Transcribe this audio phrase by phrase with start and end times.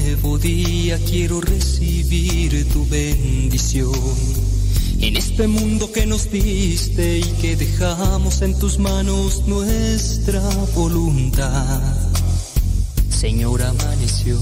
[0.00, 3.92] nuevo día quiero recibir tu bendición.
[5.00, 10.42] En este mundo que nos diste y que dejamos en tus manos nuestra
[10.74, 11.94] voluntad.
[13.08, 14.38] Señor, amaneció.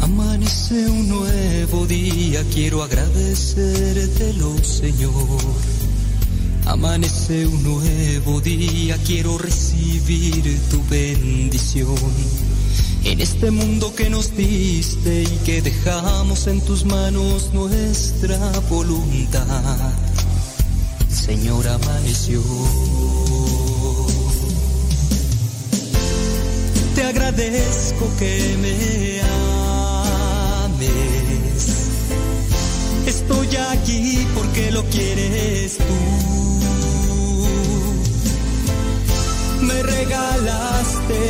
[0.00, 5.40] Amanece un nuevo día, quiero agradecértelo, Señor.
[6.66, 11.96] Amanece un nuevo día, quiero recibir tu bendición.
[13.04, 18.38] En este mundo que nos diste y que dejamos en tus manos nuestra
[18.68, 19.92] voluntad.
[21.08, 22.42] Señor, amaneció.
[26.94, 29.20] Te agradezco que me
[30.64, 31.89] ames.
[33.06, 35.84] Estoy aquí porque lo quieres tú.
[39.62, 41.20] Me regalaste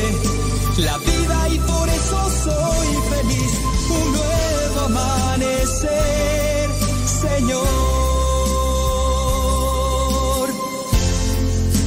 [0.78, 3.52] la vida y por eso soy feliz.
[3.90, 6.70] Un nuevo amanecer,
[7.20, 7.66] Señor.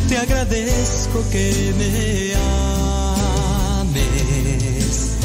[0.10, 2.36] Te agradezco que me
[3.80, 5.18] ames.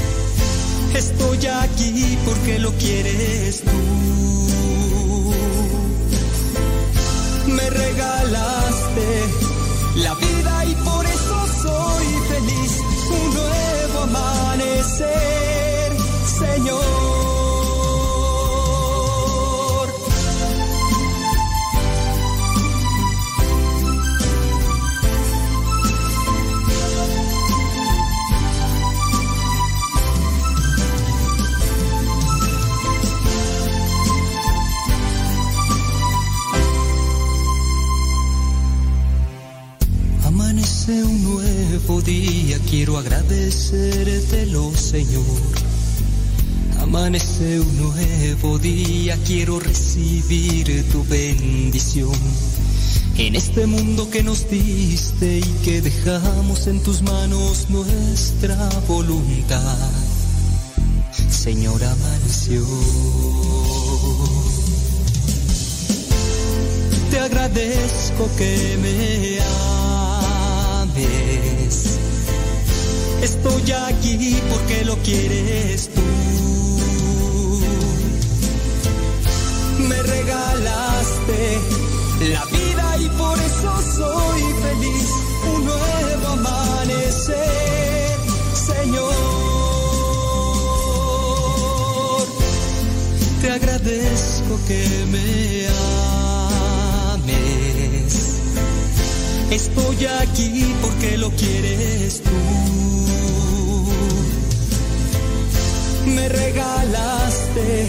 [0.95, 3.71] Estoy aquí porque lo quieres tú.
[7.71, 9.25] Regalaste
[9.97, 12.81] la vida y por eso soy feliz.
[13.11, 15.93] Un nuevo amanecer,
[16.39, 17.08] Señor.
[41.89, 45.25] Nuevo día, quiero agradecértelo, Señor.
[46.83, 52.13] Amanece un nuevo día, quiero recibir tu bendición.
[53.17, 59.91] En este mundo que nos diste y que dejamos en tus manos nuestra voluntad.
[61.31, 62.67] Señor, amaneció.
[67.11, 69.78] Te agradezco que me
[73.23, 76.01] Estoy aquí porque lo quieres tú.
[79.89, 81.59] Me regalaste
[82.33, 85.09] la vida y por eso soy feliz.
[85.55, 88.19] Un nuevo amanecer,
[88.55, 89.15] Señor.
[93.43, 95.98] Te agradezco que me ames.
[99.51, 102.31] Estoy aquí porque lo quieres tú.
[106.07, 107.89] Me regalaste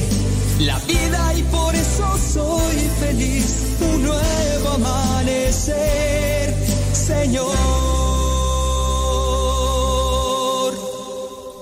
[0.60, 3.56] la vida y por eso soy feliz.
[3.94, 6.56] Un nuevo amanecer,
[6.94, 7.90] Señor.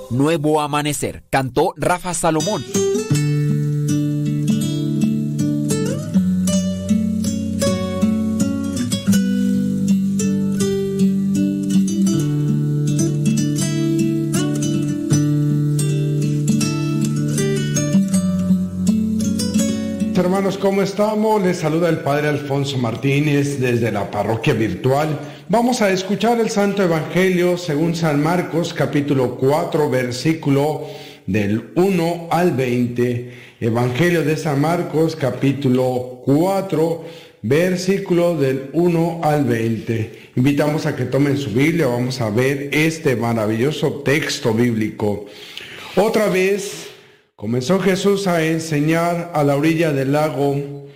[0.09, 2.63] Nuevo Amanecer, cantó Rafa Salomón.
[20.55, 21.43] ¿Cómo estamos?
[21.43, 25.19] Les saluda el Padre Alfonso Martínez desde la parroquia virtual.
[25.49, 30.87] Vamos a escuchar el Santo Evangelio según San Marcos capítulo 4 versículo
[31.25, 33.33] del 1 al 20.
[33.59, 37.03] Evangelio de San Marcos capítulo 4
[37.41, 40.29] versículo del 1 al 20.
[40.37, 45.25] Invitamos a que tomen su Biblia, vamos a ver este maravilloso texto bíblico.
[45.97, 46.86] Otra vez
[47.37, 50.87] Comenzó Jesús a enseñar a la orilla del lago.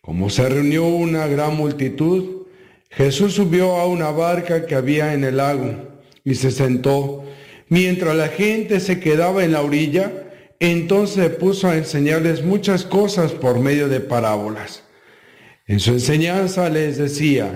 [0.00, 2.46] Como se reunió una gran multitud,
[2.90, 5.88] Jesús subió a una barca que había en el lago
[6.22, 7.24] y se sentó.
[7.68, 10.12] Mientras la gente se quedaba en la orilla,
[10.60, 14.84] entonces puso a enseñarles muchas cosas por medio de parábolas.
[15.66, 17.50] En su enseñanza les decía,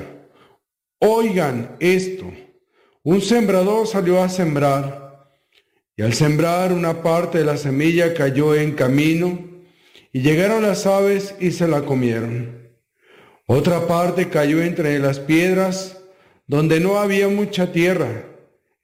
[0.98, 2.32] oigan esto,
[3.04, 5.03] un sembrador salió a sembrar.
[5.96, 9.38] Y al sembrar una parte de la semilla cayó en camino,
[10.12, 12.70] y llegaron las aves y se la comieron.
[13.46, 15.98] Otra parte cayó entre las piedras,
[16.46, 18.24] donde no había mucha tierra.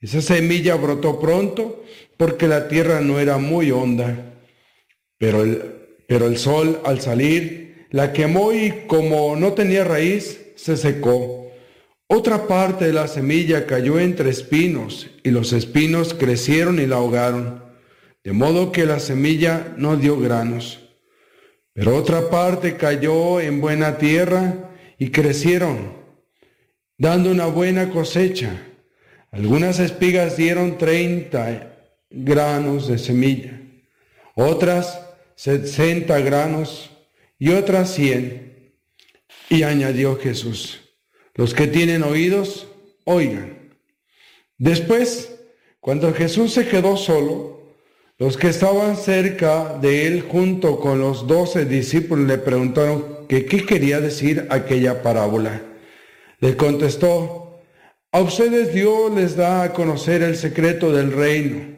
[0.01, 1.85] Esa semilla brotó pronto,
[2.17, 4.35] porque la tierra no era muy honda.
[5.19, 5.63] Pero el,
[6.09, 11.50] pero el sol al salir la quemó y como no tenía raíz, se secó.
[12.13, 17.63] Otra parte de la semilla cayó entre espinos, y los espinos crecieron y la ahogaron,
[18.25, 20.81] de modo que la semilla no dio granos.
[21.73, 25.93] Pero otra parte cayó en buena tierra y crecieron,
[26.99, 28.61] dando una buena cosecha.
[29.31, 31.77] Algunas espigas dieron treinta
[32.11, 33.57] granos de semilla,
[34.35, 35.01] otras
[35.37, 36.91] sesenta granos
[37.39, 38.75] y otras cien.
[39.49, 40.80] Y añadió Jesús,
[41.41, 42.69] los que tienen oídos,
[43.05, 43.73] oigan.
[44.59, 45.41] Después,
[45.81, 47.79] cuando Jesús se quedó solo,
[48.19, 54.03] los que estaban cerca de él junto con los doce discípulos le preguntaron qué quería
[54.03, 55.63] decir aquella parábola.
[56.41, 57.59] Le contestó,
[58.13, 61.75] a ustedes Dios les da a conocer el secreto del reino,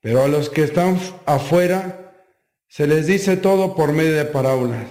[0.00, 2.14] pero a los que están afuera
[2.68, 4.86] se les dice todo por medio de parábolas,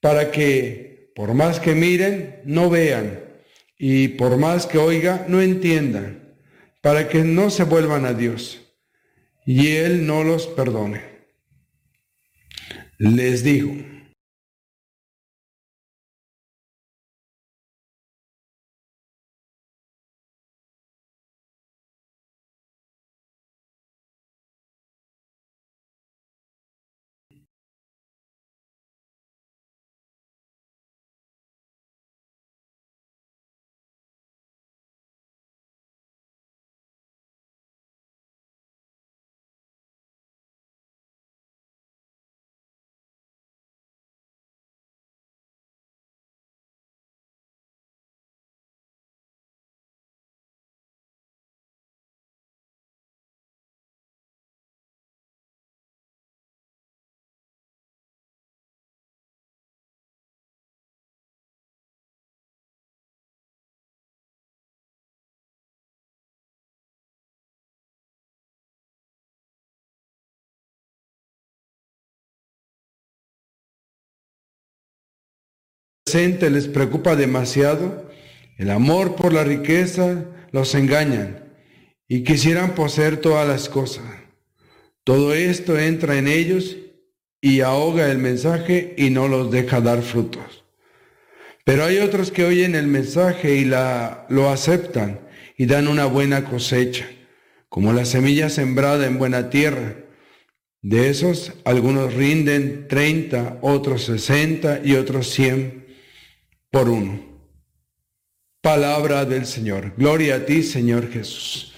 [0.00, 3.20] para que por más que miren, no vean,
[3.78, 6.36] y por más que oigan, no entiendan,
[6.82, 8.60] para que no se vuelvan a Dios,
[9.46, 11.00] y Él no los perdone.
[12.98, 13.74] Les digo,
[76.14, 78.08] les preocupa demasiado,
[78.58, 81.44] el amor por la riqueza los engañan
[82.06, 84.04] y quisieran poseer todas las cosas.
[85.02, 86.76] Todo esto entra en ellos
[87.40, 90.62] y ahoga el mensaje y no los deja dar frutos.
[91.64, 95.18] Pero hay otros que oyen el mensaje y la, lo aceptan
[95.58, 97.08] y dan una buena cosecha,
[97.68, 99.96] como la semilla sembrada en buena tierra.
[100.82, 105.85] De esos, algunos rinden 30, otros 60 y otros 100
[106.76, 107.18] por uno.
[108.60, 109.94] Palabra del Señor.
[109.96, 111.72] Gloria a ti, Señor Jesús.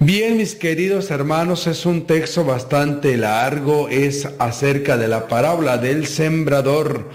[0.00, 6.08] Bien, mis queridos hermanos, es un texto bastante largo, es acerca de la parábola del
[6.08, 7.08] sembrador.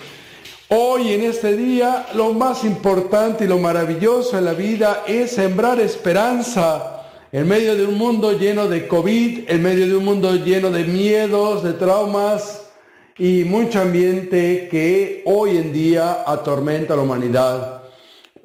[0.69, 5.81] Hoy en este día lo más importante y lo maravilloso en la vida es sembrar
[5.81, 10.71] esperanza en medio de un mundo lleno de COVID, en medio de un mundo lleno
[10.71, 12.70] de miedos, de traumas,
[13.17, 17.83] y mucho ambiente que hoy en día atormenta a la humanidad.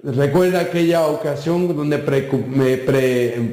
[0.02, 1.98] Recuerda aquella ocasión donde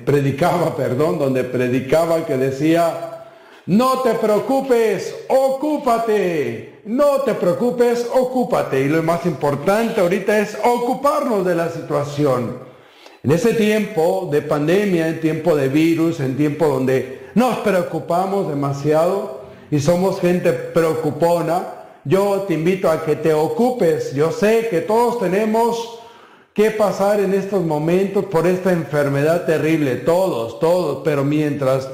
[0.06, 3.25] predicaba, perdón, donde predicaba que decía,
[3.65, 8.81] no te preocupes, ocúpate, no te preocupes, ocúpate.
[8.81, 12.57] Y lo más importante ahorita es ocuparnos de la situación.
[13.24, 19.43] En ese tiempo de pandemia, en tiempo de virus, en tiempo donde nos preocupamos demasiado,
[19.73, 21.63] y somos gente preocupona,
[22.06, 24.13] yo te invito a que te ocupes.
[24.13, 25.99] Yo sé que todos tenemos
[26.53, 31.89] que pasar en estos momentos por esta enfermedad terrible, todos, todos, pero mientras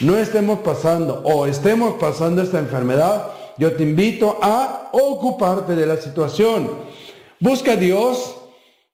[0.00, 5.98] no estemos pasando o estemos pasando esta enfermedad, yo te invito a ocuparte de la
[5.98, 6.68] situación.
[7.38, 8.34] Busca a Dios,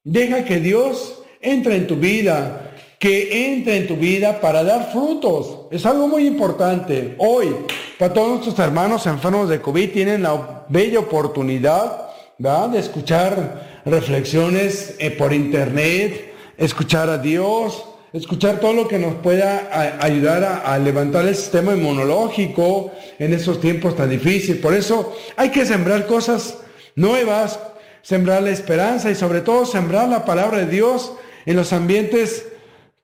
[0.04, 2.65] deja que Dios entre en tu vida,
[2.98, 5.66] que entre en tu vida para dar frutos.
[5.70, 7.14] Es algo muy importante.
[7.18, 7.54] Hoy,
[7.98, 12.06] para todos nuestros hermanos enfermos de COVID, tienen la bella oportunidad
[12.38, 19.98] de escuchar reflexiones eh, por internet, escuchar a Dios, escuchar todo lo que nos pueda
[20.00, 24.60] ayudar a, levantar el sistema inmunológico en esos tiempos tan difíciles.
[24.60, 26.58] Por eso hay que sembrar cosas
[26.94, 27.58] nuevas,
[28.02, 31.12] sembrar la esperanza y sobre todo sembrar la palabra de Dios
[31.44, 32.46] en los ambientes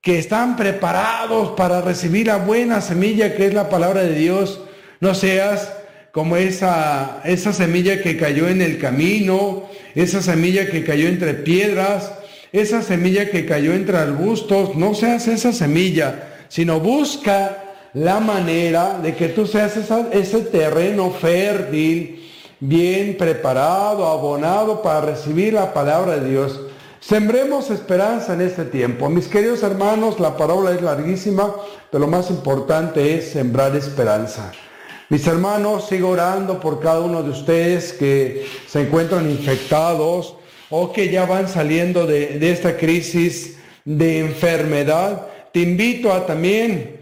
[0.02, 4.60] que están preparados para recibir la buena semilla que es la palabra de Dios.
[5.00, 5.72] No seas
[6.10, 12.12] como esa, esa semilla que cayó en el camino, esa semilla que cayó entre piedras,
[12.50, 14.74] esa semilla que cayó entre arbustos.
[14.74, 17.62] No seas esa semilla, sino busca
[17.94, 19.76] la manera de que tú seas
[20.12, 22.28] ese terreno fértil,
[22.58, 26.60] bien preparado, abonado para recibir la palabra de Dios.
[27.02, 29.08] Sembremos esperanza en este tiempo.
[29.08, 31.52] Mis queridos hermanos, la parábola es larguísima,
[31.90, 34.52] pero lo más importante es sembrar esperanza.
[35.08, 40.36] Mis hermanos, sigo orando por cada uno de ustedes que se encuentran infectados
[40.70, 45.26] o que ya van saliendo de, esta crisis de enfermedad.
[45.52, 47.00] Te invito a también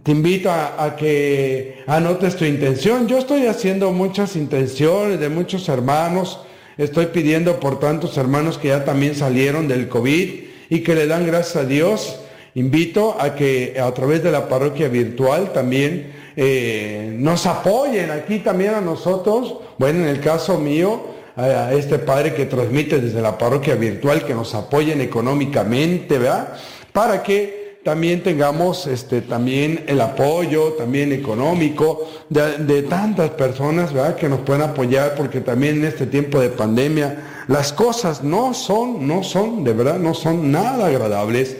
[0.00, 3.08] te invito a, a, que anotes tu intención.
[3.08, 6.38] Yo estoy haciendo muchas intenciones de muchos hermanos
[6.78, 10.28] Estoy pidiendo por tantos hermanos que ya también salieron del COVID
[10.70, 12.20] y que le dan gracias a Dios.
[12.54, 18.74] Invito a que a través de la parroquia virtual también eh, nos apoyen aquí también
[18.74, 19.56] a nosotros.
[19.76, 21.02] Bueno, en el caso mío,
[21.34, 26.52] a este padre que transmite desde la parroquia virtual, que nos apoyen económicamente, ¿verdad?
[26.92, 34.14] Para que también tengamos este, también el apoyo, también económico, de, tantas personas ¿verdad?
[34.14, 39.08] que nos pueden apoyar, porque también en este tiempo de pandemia las cosas no son,
[39.08, 41.56] no son, de verdad, no son nada agradables.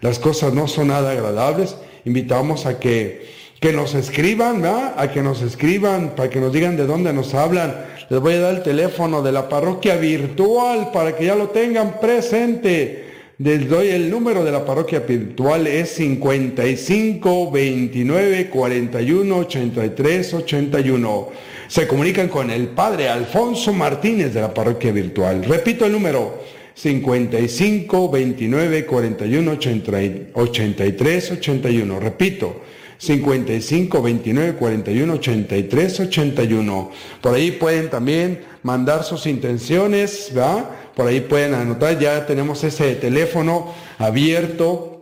[0.00, 1.74] Las cosas no son nada agradables.
[2.04, 4.94] Invitamos a que, que nos escriban, ¿verdad?
[4.96, 7.74] a que nos escriban, para que nos digan de dónde nos hablan.
[8.08, 11.98] Les voy a dar el teléfono de la parroquia virtual para que ya lo tengan
[11.98, 13.11] presente.
[13.38, 21.28] Les doy el número de la parroquia virtual, es 55 29 41 83 81.
[21.66, 25.44] Se comunican con el padre Alfonso Martínez de la parroquia virtual.
[25.44, 26.42] Repito el número,
[26.74, 29.52] 55 29 41
[30.34, 32.00] 83 81.
[32.00, 32.60] Repito,
[32.98, 36.90] 55 29 41 83 81.
[37.22, 40.66] Por ahí pueden también mandar sus intenciones, ¿verdad?
[40.94, 44.92] Por ahí pueden anotar, ya tenemos ese teléfono abierto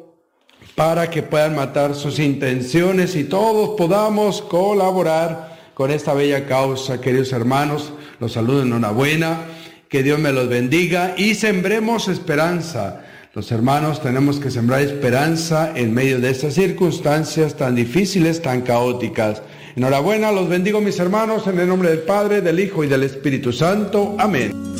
[0.74, 7.32] para que puedan matar sus intenciones y todos podamos colaborar con esta bella causa, queridos
[7.32, 7.92] hermanos.
[8.18, 9.40] Los saludo en una buena,
[9.88, 13.02] que Dios me los bendiga y sembremos esperanza.
[13.34, 19.42] Los hermanos tenemos que sembrar esperanza en medio de estas circunstancias tan difíciles, tan caóticas.
[19.76, 23.52] Enhorabuena, los bendigo mis hermanos en el nombre del Padre, del Hijo y del Espíritu
[23.52, 24.16] Santo.
[24.18, 24.79] Amén.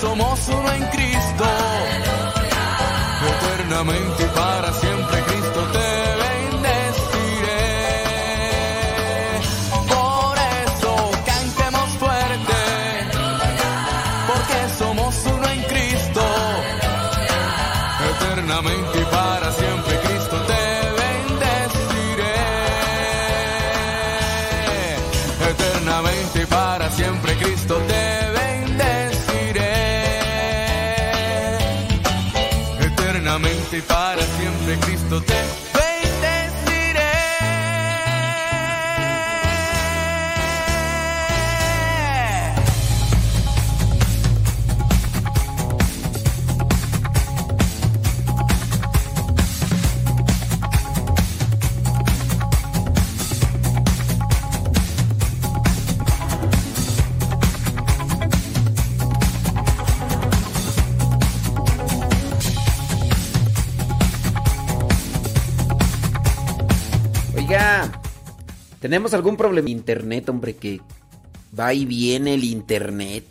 [0.00, 1.44] somos uno en Cristo.
[3.32, 5.88] Eternamente y para siempre Cristo te
[6.22, 7.64] bendeciré.
[9.88, 10.36] Por
[10.66, 12.60] eso cantemos fuerte,
[14.28, 16.22] porque somos uno en Cristo.
[18.10, 19.65] Eternamente y para siempre
[35.08, 35.65] de Cristo
[68.86, 69.68] Tenemos algún problema.
[69.68, 70.80] Internet, hombre, que
[71.58, 73.24] va y viene el internet.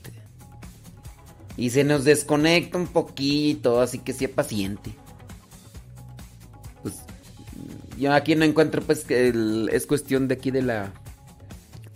[1.55, 4.93] Y se nos desconecta un poquito, así que sea paciente.
[6.81, 6.95] Pues
[7.97, 9.33] yo aquí no encuentro, pues, que
[9.71, 10.91] es cuestión de aquí de la.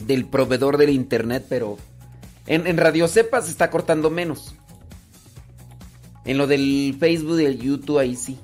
[0.06, 1.78] del proveedor del internet, pero.
[2.48, 4.56] En, en Radio Cepa se está cortando menos.
[6.24, 8.40] En lo del Facebook y el YouTube, ahí sí.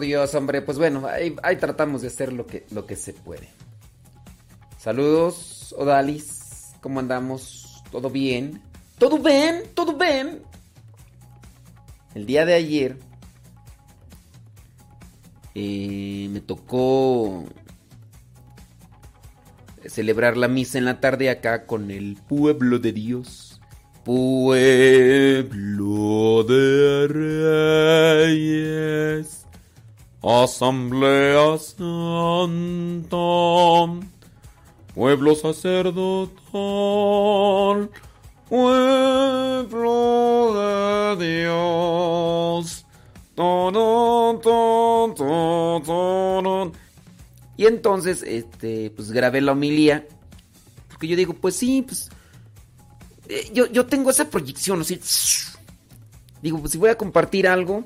[0.00, 0.62] Dios, hombre.
[0.62, 3.48] Pues bueno, ahí, tratamos de hacer lo que, lo que se puede.
[4.78, 6.72] Saludos, Odalis.
[6.80, 7.82] ¿Cómo andamos?
[7.90, 8.62] ¿Todo bien?
[8.98, 9.62] ¿Todo bien?
[9.74, 10.42] ¿Todo bien?
[12.14, 12.96] El día de ayer
[15.54, 17.44] eh, me tocó
[19.86, 23.60] celebrar la misa en la tarde acá con el pueblo de Dios.
[24.04, 24.44] Pueblo
[26.44, 27.08] de
[28.28, 29.45] reyes
[30.28, 33.16] Asamblea Santa,
[34.92, 36.32] pueblo sacerdotal,
[38.48, 39.94] pueblo
[41.16, 42.84] de Dios.
[47.56, 50.08] Y entonces, este, pues grabé la homilía.
[50.88, 52.10] Porque yo digo, pues sí, pues.
[53.28, 54.98] Eh, yo, yo tengo esa proyección, así.
[56.42, 57.84] Digo, pues si voy a compartir algo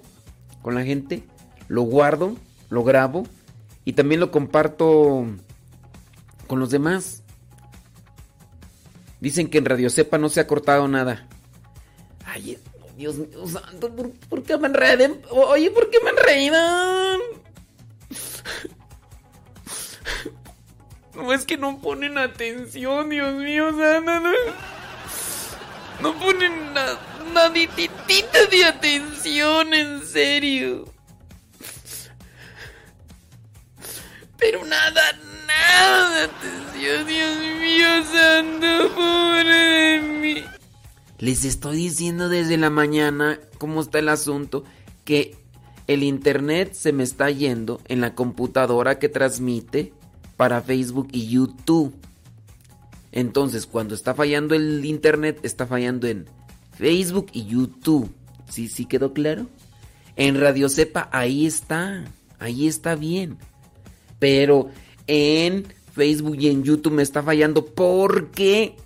[0.62, 1.22] con la gente,
[1.70, 2.34] lo guardo,
[2.68, 3.28] lo grabo
[3.84, 5.24] y también lo comparto
[6.48, 7.22] con los demás.
[9.20, 11.28] Dicen que en Radio Cepa no se ha cortado nada.
[12.24, 12.58] Ay,
[12.96, 13.94] Dios mío santo,
[14.28, 15.22] ¿por, qué me enreden?
[15.30, 17.20] Oye, ¿por qué me enredan?
[21.14, 24.28] No es que no ponen atención, Dios mío santo.
[26.02, 26.98] No, ponen nada,
[27.32, 30.99] naditita de atención, en serio.
[34.40, 35.02] Pero nada,
[35.46, 40.44] nada atención, Dios mío santo, pobre de mí.
[41.18, 44.64] Les estoy diciendo desde la mañana cómo está el asunto,
[45.04, 45.36] que
[45.86, 49.92] el internet se me está yendo en la computadora que transmite
[50.36, 51.94] para Facebook y YouTube.
[53.12, 56.26] Entonces, cuando está fallando el internet, está fallando en
[56.78, 58.10] Facebook y YouTube.
[58.48, 59.46] ¿Sí, sí quedó claro?
[60.16, 62.04] En Radio Cepa, ahí está.
[62.38, 63.36] Ahí está bien.
[64.20, 64.70] Pero
[65.08, 68.76] en Facebook y en YouTube me está fallando porque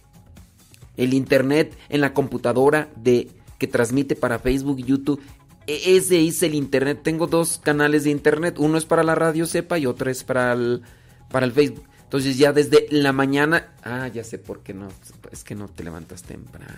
[0.97, 5.21] el internet en la computadora de que transmite para Facebook y YouTube
[5.67, 7.01] e-, ese es el internet.
[7.03, 8.57] Tengo dos canales de internet.
[8.59, 10.83] Uno es para la radio sepa y otro es para el,
[11.31, 11.87] para el Facebook.
[12.05, 13.75] Entonces ya desde la mañana...
[13.83, 14.89] Ah, ya sé por qué no.
[15.33, 16.73] Es que no te levantas temprano.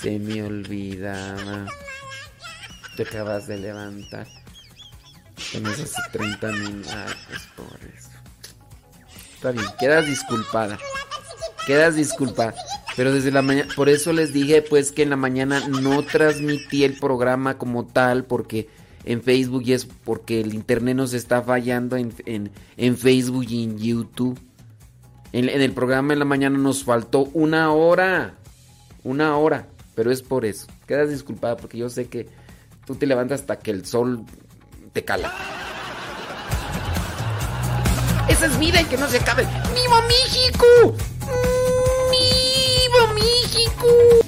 [0.00, 1.66] se me olvidaba.
[2.96, 4.28] Te acabas de levantar.
[5.50, 6.92] Tienes hace 30 minutos.
[6.94, 8.08] Ay, pues por eso.
[9.34, 10.78] Está bien, quedas disculpada.
[11.66, 12.54] Quedas disculpada.
[12.96, 16.82] Pero desde la mañana, por eso les dije pues que en la mañana no transmití
[16.82, 18.68] el programa como tal, porque
[19.04, 22.50] en Facebook y es porque el internet nos está fallando en,
[22.96, 24.38] Facebook y en YouTube.
[25.32, 28.34] En, en, el programa en la mañana nos faltó una hora.
[29.04, 29.68] Una hora.
[29.94, 30.66] Pero es por eso.
[30.86, 32.26] Quedas disculpada porque yo sé que
[32.86, 34.24] tú te levantas hasta que el sol
[34.92, 35.32] te cala.
[38.28, 39.46] Esa es vida y que no se acabe.
[39.74, 40.66] ¡Viva México!
[42.10, 44.27] ¡Viva México!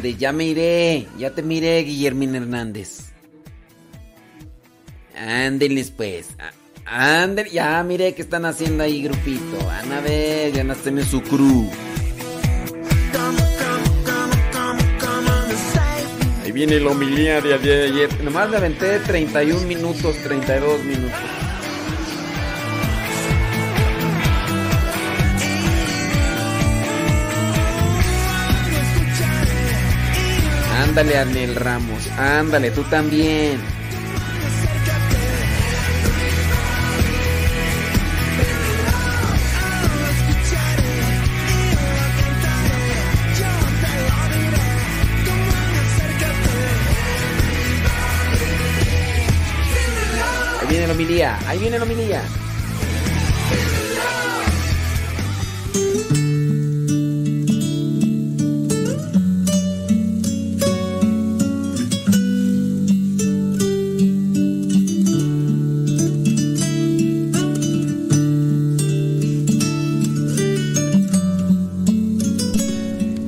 [0.00, 1.06] Ya me iré.
[1.18, 3.12] Ya te miré, Guillermín Hernández.
[5.16, 6.28] Ándeles pues.
[6.86, 7.52] Ándeles.
[7.52, 9.64] Ya miré que están haciendo ahí, grupito.
[9.64, 11.70] Van a ver, ya no en su crew.
[16.42, 18.24] Ahí viene la homilía de ayer.
[18.24, 21.31] Nomás le aventé 31 minutos, 32 minutos.
[30.92, 32.06] Ándale, Arnel Ramos.
[32.18, 33.58] Ándale, tú también.
[50.60, 52.22] Ahí viene la homilía, ahí viene la homilía.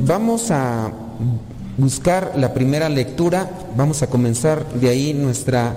[0.06, 0.92] Vamos a
[1.78, 5.72] buscar la primera lectura, vamos a comenzar de ahí nuestra,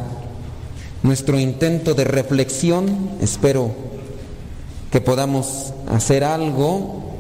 [1.01, 3.11] nuestro intento de reflexión.
[3.21, 3.71] Espero
[4.91, 7.13] que podamos hacer algo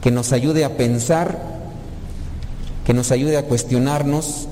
[0.00, 1.38] que nos ayude a pensar,
[2.86, 4.48] que nos ayude a cuestionarnos,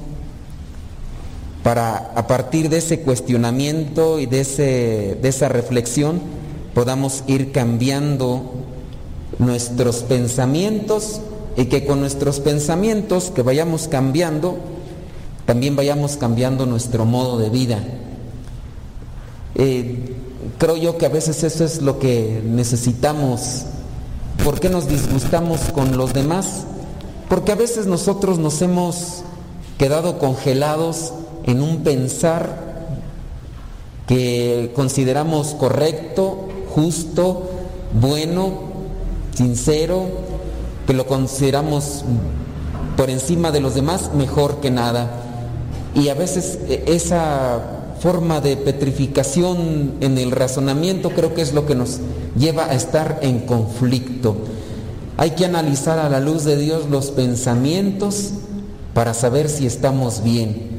[1.63, 6.21] para a partir de ese cuestionamiento y de, ese, de esa reflexión
[6.75, 8.53] podamos ir cambiando
[9.39, 11.23] nuestros pensamientos
[11.59, 14.59] y que con nuestros pensamientos que vayamos cambiando,
[15.45, 17.81] también vayamos cambiando nuestro modo de vida.
[19.57, 20.15] Eh,
[20.57, 23.65] creo yo que a veces eso es lo que necesitamos.
[24.45, 26.63] ¿Por qué nos disgustamos con los demás?
[27.29, 29.25] Porque a veces nosotros nos hemos
[29.79, 32.87] quedado congelados en un pensar
[34.07, 36.39] que consideramos correcto,
[36.73, 37.51] justo,
[38.01, 38.61] bueno,
[39.35, 40.28] sincero,
[40.89, 42.03] que lo consideramos
[42.97, 45.11] por encima de los demás mejor que nada.
[45.95, 47.61] Y a veces e, esa
[48.01, 51.99] forma de petrificación en el razonamiento creo que es lo que nos
[52.39, 54.35] lleva a estar en conflicto.
[55.19, 58.31] Hay que analizar a la luz de Dios los pensamientos
[58.95, 60.71] para saber si estamos bien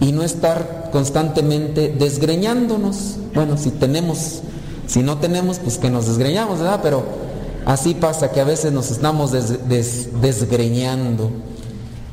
[0.00, 3.16] y no estar constantemente desgreñándonos.
[3.34, 4.40] Bueno, si tenemos,
[4.86, 6.80] si no tenemos, pues que nos desgreñamos, ¿verdad?
[6.82, 7.27] Pero
[7.68, 11.30] así pasa que a veces nos estamos desgreñando.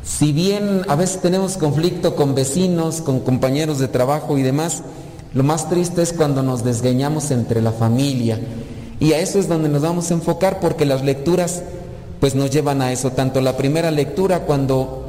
[0.03, 4.83] Si bien a veces tenemos conflicto con vecinos, con compañeros de trabajo y demás,
[5.33, 8.39] lo más triste es cuando nos desgreñamos entre la familia.
[8.99, 11.63] Y a eso es donde nos vamos a enfocar porque las lecturas
[12.19, 13.11] pues nos llevan a eso.
[13.11, 15.05] Tanto la primera lectura cuando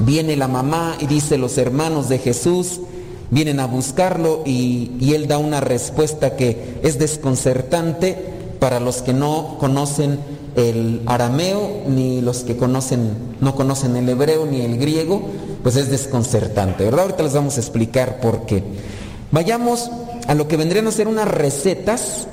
[0.00, 2.80] viene la mamá y dice los hermanos de Jesús
[3.30, 8.35] vienen a buscarlo y, y él da una respuesta que es desconcertante
[8.66, 10.18] para los que no conocen
[10.56, 15.22] el arameo, ni los que conocen, no conocen el hebreo ni el griego,
[15.62, 17.02] pues es desconcertante, ¿verdad?
[17.02, 18.64] Ahorita les vamos a explicar por qué.
[19.30, 19.88] Vayamos
[20.26, 22.26] a lo que vendrían a ser unas recetas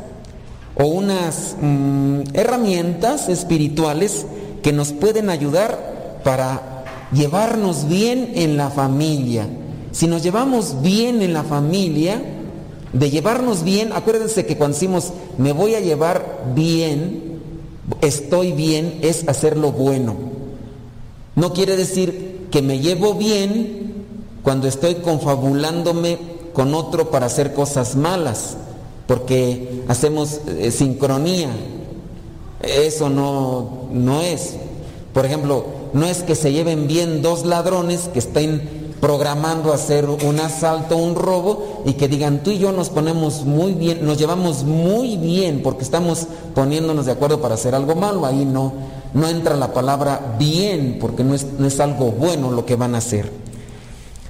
[0.73, 4.25] o unas mm, herramientas espirituales
[4.63, 9.47] que nos pueden ayudar para llevarnos bien en la familia.
[9.91, 12.19] Si nos llevamos bien en la familia,
[12.93, 17.41] de llevarnos bien, acuérdense que cuando decimos me voy a llevar bien,
[18.01, 20.15] estoy bien es hacer lo bueno.
[21.35, 24.05] No quiere decir que me llevo bien
[24.43, 26.19] cuando estoy confabulándome
[26.53, 28.57] con otro para hacer cosas malas,
[29.07, 31.49] porque hacemos eh, sincronía.
[32.61, 34.55] Eso no, no es.
[35.13, 40.39] Por ejemplo, no es que se lleven bien dos ladrones que estén programando hacer un
[40.39, 44.63] asalto, un robo y que digan tú y yo nos ponemos muy bien, nos llevamos
[44.63, 48.71] muy bien porque estamos poniéndonos de acuerdo para hacer algo malo, ahí no,
[49.13, 52.95] no entra la palabra bien porque no es, no es algo bueno lo que van
[52.95, 53.29] a hacer.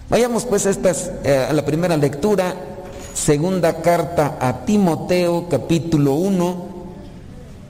[0.10, 0.72] Vayamos pues a,
[1.24, 2.56] eh, a la primera lectura,
[3.14, 6.66] segunda carta a Timoteo capítulo 1,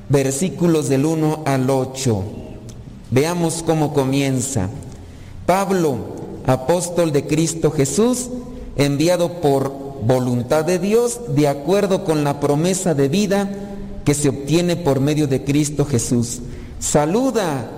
[0.08, 2.24] versículos del 1 al 8.
[3.12, 4.70] Veamos cómo comienza.
[5.46, 6.12] Pablo,
[6.46, 8.30] apóstol de Cristo Jesús,
[8.76, 9.72] enviado por
[10.06, 13.50] voluntad de Dios, de acuerdo con la promesa de vida
[14.04, 16.42] que se obtiene por medio de Cristo Jesús.
[16.80, 17.70] Saluda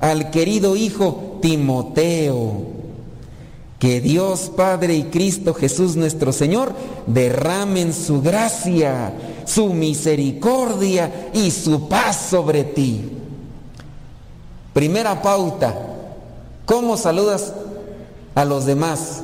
[0.00, 2.72] al querido Hijo Timoteo.
[3.78, 6.72] Que Dios Padre y Cristo Jesús nuestro Señor
[7.08, 9.12] derramen su gracia,
[9.44, 13.10] su misericordia y su paz sobre ti.
[14.72, 15.74] Primera pauta.
[16.64, 17.52] ¿Cómo saludas
[18.34, 19.22] a los demás?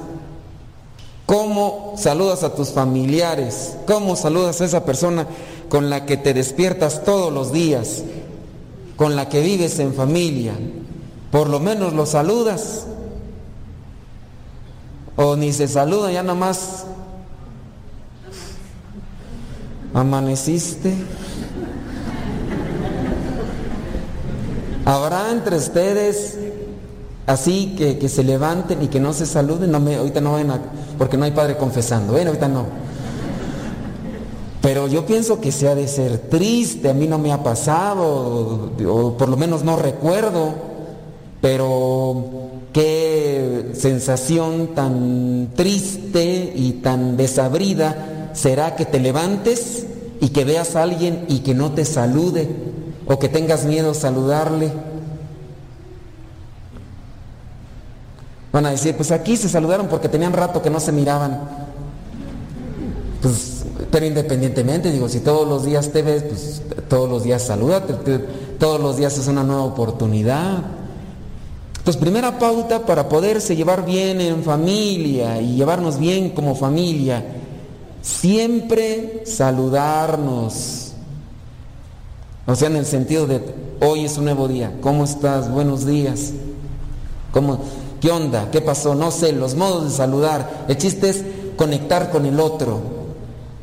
[1.27, 3.77] ¿Cómo saludas a tus familiares?
[3.87, 5.27] ¿Cómo saludas a esa persona
[5.69, 8.03] con la que te despiertas todos los días?
[8.97, 10.55] Con la que vives en familia.
[11.31, 12.87] Por lo menos lo saludas.
[15.17, 16.85] O ni se saluda, ya nada más
[19.93, 20.95] amaneciste.
[24.85, 26.39] ¿Habrá entre ustedes
[27.29, 30.51] así que, se levanten y que no se saluden, no me, ahorita no ven
[30.97, 32.65] porque no hay padre confesando, ven, ahorita no.
[34.63, 38.71] Pero yo pienso que se ha de ser triste, a mí no me ha pasado,
[38.89, 40.55] o, por lo menos no recuerdo,
[41.43, 42.25] pero
[42.73, 49.87] qué sensación tan triste y tan desabrida será que te levantes
[50.21, 52.49] y que veas a alguien y que no te salude,
[53.07, 54.88] o que tengas miedo a saludarle
[58.53, 61.41] Van a decir, pues aquí se saludaron porque tenían rato que no se miraban.
[63.21, 67.95] Pues, pero independientemente, digo, si todos los días te ves, pues todos los días salúdate,
[68.59, 70.63] todos los días es una nueva oportunidad.
[71.85, 77.25] Pues primera pauta para poderse llevar bien en familia y llevarnos bien como familia,
[78.03, 80.93] siempre saludarnos.
[82.47, 83.43] O sea, en el sentido de
[83.81, 84.73] hoy es un nuevo día.
[84.81, 85.51] ¿Cómo estás?
[85.51, 86.33] Buenos días.
[87.33, 87.59] ¿Cómo?
[88.01, 88.51] ¿Qué onda?
[88.51, 88.95] ¿Qué pasó?
[88.95, 90.67] No sé, los modos de saludar.
[90.69, 91.25] El chiste es
[91.57, 92.81] conectar con el otro.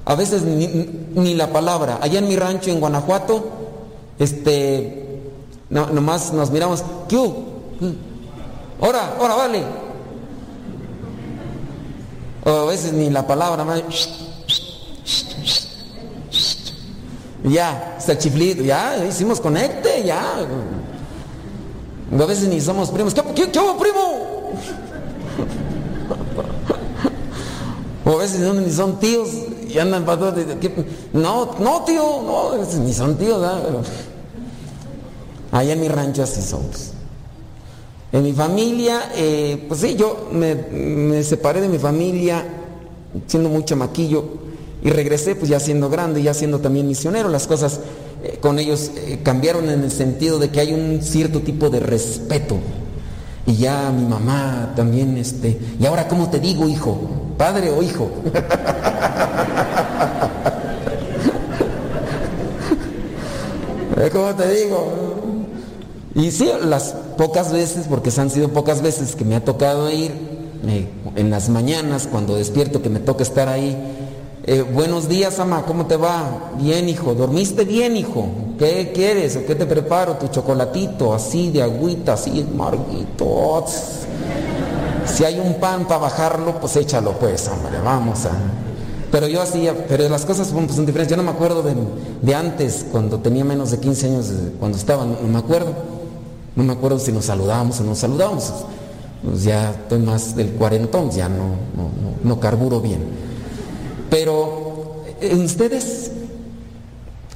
[0.06, 2.00] A veces ni, la palabra.
[2.02, 3.44] Allá en mi rancho en Guanajuato,
[4.20, 5.32] este,
[5.70, 7.18] no, nomás nos miramos, ¿qué?
[8.82, 9.64] Ahora, ahora, vale.
[12.44, 13.82] O a veces ni la palabra, más.
[17.44, 20.46] Ya, está chiflito, ya, hicimos conecte, ya.
[22.20, 23.14] A veces ni somos primos.
[23.14, 24.54] ¿Qué, qué primo?
[28.06, 29.30] O a veces ni son tíos
[29.68, 30.36] y andan para todo.
[31.14, 32.52] No, no, tío, no,
[32.84, 33.42] ni son tíos.
[33.42, 33.64] ¿verdad?
[35.52, 36.92] Allá en mi rancho así somos.
[38.12, 42.46] En mi familia, eh, pues sí, yo me, separé de mi familia
[43.28, 44.24] siendo muy chamaquillo
[44.84, 47.28] y regresé pues ya siendo grande, ya siendo también misionero.
[47.28, 47.80] Las cosas
[48.26, 51.80] eh, con ellos eh, cambiaron en el sentido de que hay un cierto tipo de
[51.80, 52.58] respeto.
[53.46, 56.98] Y ya mi mamá también, este, y ahora cómo te digo, hijo,
[57.38, 58.10] padre o hijo.
[64.12, 64.94] ¿Cómo te digo?
[66.16, 70.12] Y sí, las pocas veces, porque han sido pocas veces que me ha tocado ir,
[70.68, 73.95] eh, en las mañanas, cuando despierto, que me toca estar ahí.
[74.48, 76.52] Eh, buenos días, ama, ¿cómo te va?
[76.60, 77.16] Bien, hijo.
[77.16, 78.28] ¿Dormiste bien, hijo?
[78.60, 79.36] ¿Qué quieres?
[79.38, 80.18] ¿O qué te preparo?
[80.18, 83.66] Tu chocolatito, así de agüita, así, marguito.
[85.08, 88.34] Si hay un pan para bajarlo, pues échalo, pues, hombre, vamos a.
[89.12, 91.10] Pero yo hacía, pero las cosas son, pues, son diferentes.
[91.10, 91.74] Yo no me acuerdo de,
[92.22, 95.74] de, antes, cuando tenía menos de 15 años, cuando estaba, no me acuerdo.
[96.56, 98.54] No me acuerdo si nos saludábamos o no nos saludábamos.
[99.24, 101.90] Pues ya estoy más del cuarentón, ya no, no,
[102.24, 103.26] no, carburo bien.
[104.16, 106.10] Pero eh, ustedes,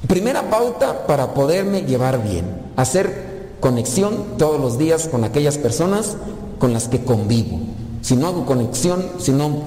[0.08, 6.16] primera pauta para poderme llevar bien, hacer conexión todos los días con aquellas personas
[6.58, 7.60] con las que convivo.
[8.00, 9.58] Si no hago conexión, si no...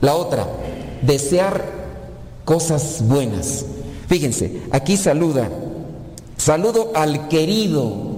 [0.00, 0.46] La otra,
[1.02, 1.66] desear
[2.46, 3.66] cosas buenas.
[4.08, 5.50] Fíjense, aquí saluda,
[6.38, 8.08] saludo al querido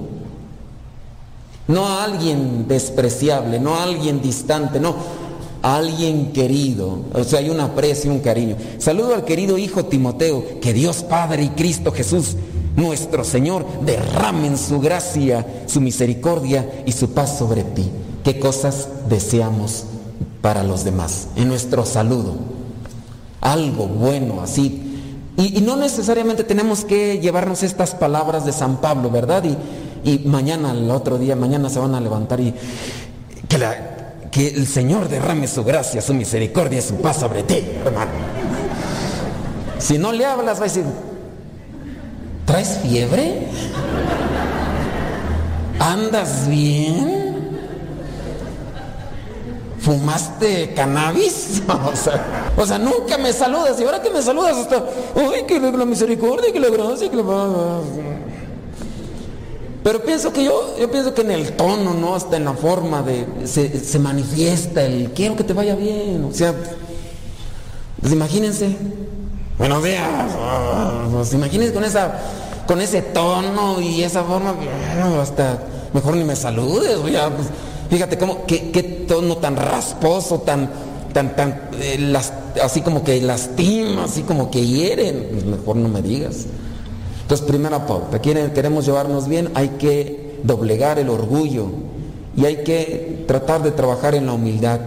[1.70, 4.94] no a alguien despreciable, no a alguien distante, no,
[5.62, 7.00] alguien querido.
[7.12, 8.56] O sea, hay un aprecio, un cariño.
[8.78, 12.36] Saludo al querido hijo Timoteo, que Dios Padre y Cristo Jesús,
[12.76, 17.90] nuestro Señor, derramen su gracia, su misericordia y su paz sobre ti.
[18.24, 19.84] ¿Qué cosas deseamos
[20.42, 22.34] para los demás en nuestro saludo?
[23.40, 24.86] Algo bueno así.
[25.36, 29.42] Y, no necesariamente tenemos que llevarnos estas palabras de San Pablo, ¿verdad?
[29.44, 32.52] Y, y mañana, el otro día, mañana se van a levantar y
[33.48, 33.99] que, la,
[34.30, 38.10] que el Señor derrame su gracia, su misericordia, su paz sobre ti, hermano.
[39.78, 40.84] Si no le hablas, va a decir,
[42.44, 43.48] ¿traes fiebre?
[45.78, 47.30] ¿Andas bien?
[49.80, 51.62] ¿Fumaste cannabis?
[52.56, 56.52] o, sea, nunca me saludas y ahora que me saludas hasta, uy, que la misericordia,
[56.52, 57.22] que la gracia, que la...
[59.82, 62.14] Pero pienso que yo, yo pienso que en el tono, ¿no?
[62.14, 66.26] Hasta en la forma de, se, manifiesta el quiero que te vaya bien.
[66.30, 66.54] O sea,
[68.00, 68.76] pues imagínense.
[69.58, 70.06] Buenos días.
[71.12, 72.18] Pues imagínense con esa,
[72.66, 74.54] con ese tono y esa forma,
[75.20, 75.58] hasta
[75.94, 76.98] mejor ni me saludes.
[76.98, 77.48] pues,
[77.88, 80.70] fíjate cómo, qué, qué, tono tan rasposo, tan,
[81.14, 82.14] tan, tan, eh,
[82.62, 85.28] así como que lastima, así como que hieren.
[85.32, 86.46] Pues mejor no me digas.
[87.30, 91.66] Entonces, primera pauta, queremos llevarnos bien, hay que doblegar el orgullo
[92.36, 94.80] y hay que tratar de trabajar en la humildad.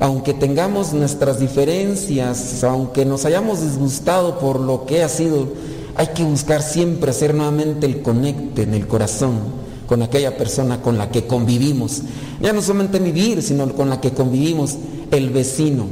[0.00, 5.46] Aunque tengamos nuestras diferencias, aunque nos hayamos disgustado por lo que ha sido,
[5.94, 9.40] hay que buscar siempre hacer nuevamente el conecte en el corazón
[9.86, 12.00] con aquella persona con la que convivimos.
[12.40, 14.78] Ya no solamente vivir, sino con la que convivimos,
[15.10, 15.84] el vecino.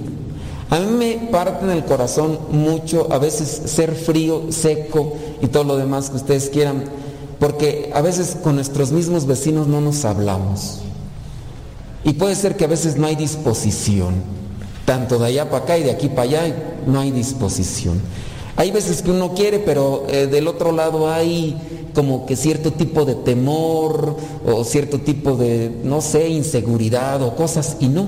[0.71, 5.65] A mí me parte en el corazón mucho a veces ser frío, seco y todo
[5.65, 6.85] lo demás que ustedes quieran,
[7.39, 10.79] porque a veces con nuestros mismos vecinos no nos hablamos.
[12.05, 14.15] Y puede ser que a veces no hay disposición,
[14.87, 16.57] tanto de allá para acá y de aquí para allá
[16.87, 18.01] no hay disposición.
[18.57, 21.57] Hay veces que uno quiere, pero eh, del otro lado hay
[21.95, 24.17] como que cierto tipo de temor
[24.47, 28.07] o cierto tipo de, no sé, inseguridad o cosas y no.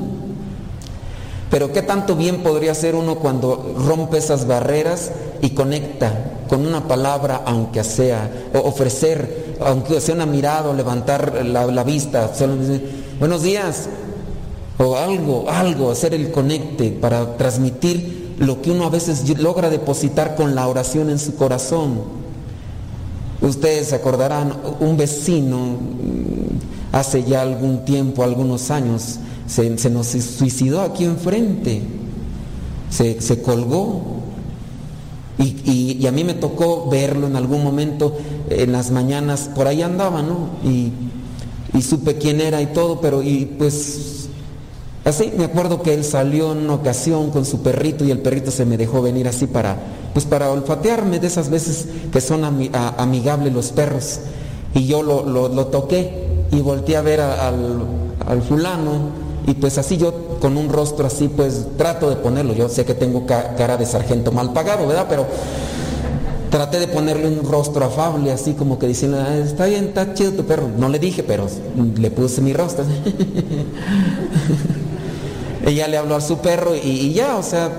[1.50, 6.86] Pero qué tanto bien podría hacer uno cuando rompe esas barreras y conecta con una
[6.86, 12.54] palabra, aunque sea, o ofrecer, aunque sea una mirada, o levantar la, vista, solo
[13.18, 13.88] buenos días,
[14.78, 20.34] o algo, algo, hacer el conecte para transmitir lo que uno a veces logra depositar
[20.34, 22.02] con la oración en su corazón.
[23.40, 25.76] Ustedes se acordarán, un vecino
[26.92, 31.82] hace ya algún tiempo, algunos años, se, nos suicidó aquí enfrente,
[32.90, 34.13] se, se colgó.
[35.38, 38.16] Y, y, a mí me tocó verlo en algún momento,
[38.50, 40.50] en las mañanas, por ahí andaba, ¿no?
[40.64, 40.92] Y,
[41.76, 44.28] y supe quién era y todo, pero y pues
[45.04, 48.52] así me acuerdo que él salió en una ocasión con su perrito y el perrito
[48.52, 49.76] se me dejó venir así para,
[50.12, 54.20] pues para olfatearme de esas veces que son amigables los perros.
[54.72, 56.24] Y yo lo, lo toqué
[56.54, 61.66] y volteé a ver al, fulano y pues así yo con un rostro así pues
[61.76, 65.06] trato de ponerlo, yo sé que tengo cara de sargento mal pagado, ¿verdad?
[65.08, 65.26] Pero
[66.54, 70.30] traté de ponerle un rostro afable así como que diciendo, ah, está bien, está chido
[70.32, 70.68] tu perro.
[70.78, 71.48] No le dije, pero
[71.96, 72.84] le puse mi rostro.
[75.66, 77.72] Ella le habló a su perro y, ya, o sea,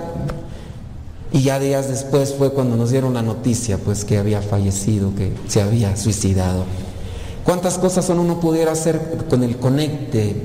[1.31, 5.31] y ya días después fue cuando nos dieron la noticia, pues que había fallecido, que
[5.47, 6.65] se había suicidado.
[7.45, 8.99] ¿Cuántas cosas uno pudiera hacer
[9.29, 10.35] con el conecte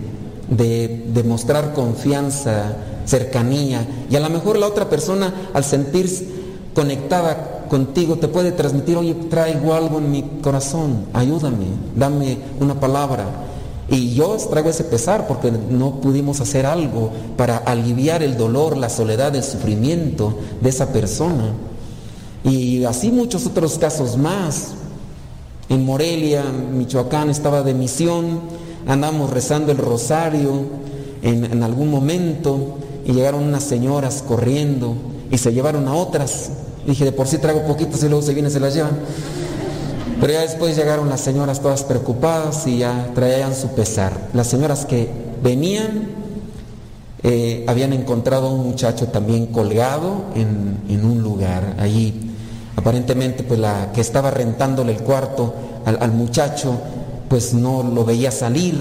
[0.50, 2.76] de demostrar confianza,
[3.06, 3.86] cercanía?
[4.10, 6.26] Y a lo mejor la otra persona al sentirse
[6.74, 13.24] conectada contigo te puede transmitir, oye, traigo algo en mi corazón, ayúdame, dame una palabra.
[13.88, 18.88] Y yo traigo ese pesar porque no pudimos hacer algo para aliviar el dolor, la
[18.88, 21.54] soledad, el sufrimiento de esa persona.
[22.44, 24.74] Y así muchos otros casos más
[25.68, 28.40] en Morelia, Michoacán, estaba de misión,
[28.86, 30.64] andamos rezando el rosario
[31.22, 34.94] en, algún momento y llegaron unas señoras corriendo
[35.30, 36.50] y se llevaron a otras.
[36.86, 38.98] Dije, de por sí traigo poquitos y luego se vienen se las llevan.
[40.20, 44.28] Pero ya después llegaron las señoras todas preocupadas y ya traían su pesar.
[44.34, 45.08] Las señoras que
[45.42, 46.08] venían
[47.22, 52.30] eh, habían encontrado a un muchacho también colgado en, en un lugar allí
[52.80, 55.54] Aparentemente, pues la que estaba rentándole el cuarto
[55.84, 56.78] al, muchacho,
[57.30, 58.78] pues no lo veía salir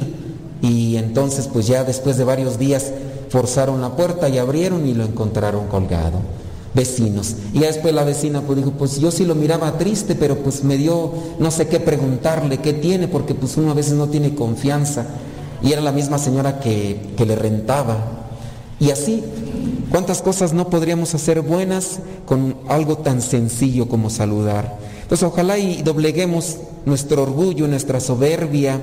[0.62, 2.92] y entonces pues ya después de varios días
[3.30, 6.20] forzaron la puerta y abrieron y lo encontraron colgado.
[6.74, 7.36] Vecinos.
[7.54, 10.64] Y ya después la vecina pues dijo, pues yo sí lo miraba triste, pero pues
[10.66, 14.36] me dio no sé qué preguntarle, qué tiene, porque pues uno a veces no tiene
[14.36, 15.06] confianza.
[15.64, 17.98] Y era la misma señora que, que le rentaba.
[18.80, 19.24] Y así
[19.90, 24.78] ¿Cuántas cosas no podríamos hacer buenas con algo tan sencillo como saludar?
[25.10, 28.80] Entonces ojalá y dobleguemos nuestro orgullo, nuestra soberbia,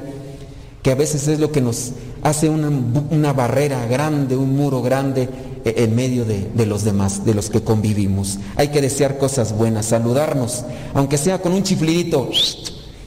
[0.82, 5.28] que a veces es lo que nos hace una, barrera grande, un muro grande
[5.64, 8.40] eh, en medio de, de, los demás, de los que convivimos.
[8.56, 10.64] Hay que desear cosas buenas, saludarnos,
[10.94, 12.28] aunque sea con un chiflidito.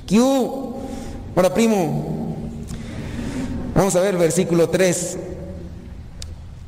[0.07, 0.73] ¡Q!
[1.35, 2.35] Ahora, primo,
[3.75, 5.17] vamos a ver versículo 3.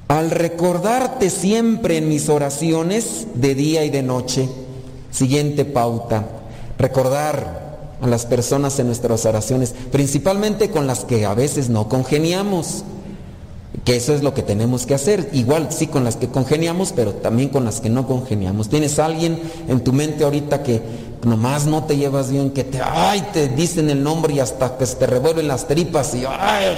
[0.10, 4.50] Al recordarte siempre en mis oraciones de día y de noche,
[5.12, 6.40] siguiente pauta,
[6.82, 7.72] recordar
[8.02, 12.84] a las personas en nuestras oraciones, principalmente con las que a veces no congeniamos,
[13.86, 17.14] que eso es lo que tenemos que hacer, igual sí con las que congeniamos, pero
[17.14, 18.70] también con las que no congeniamos.
[18.70, 20.82] Tienes alguien en tu mente ahorita que
[21.24, 24.86] nomás no te llevas bien, que te, ay, te dicen el nombre y hasta que
[24.86, 26.76] se te revuelven las tripas y, ay,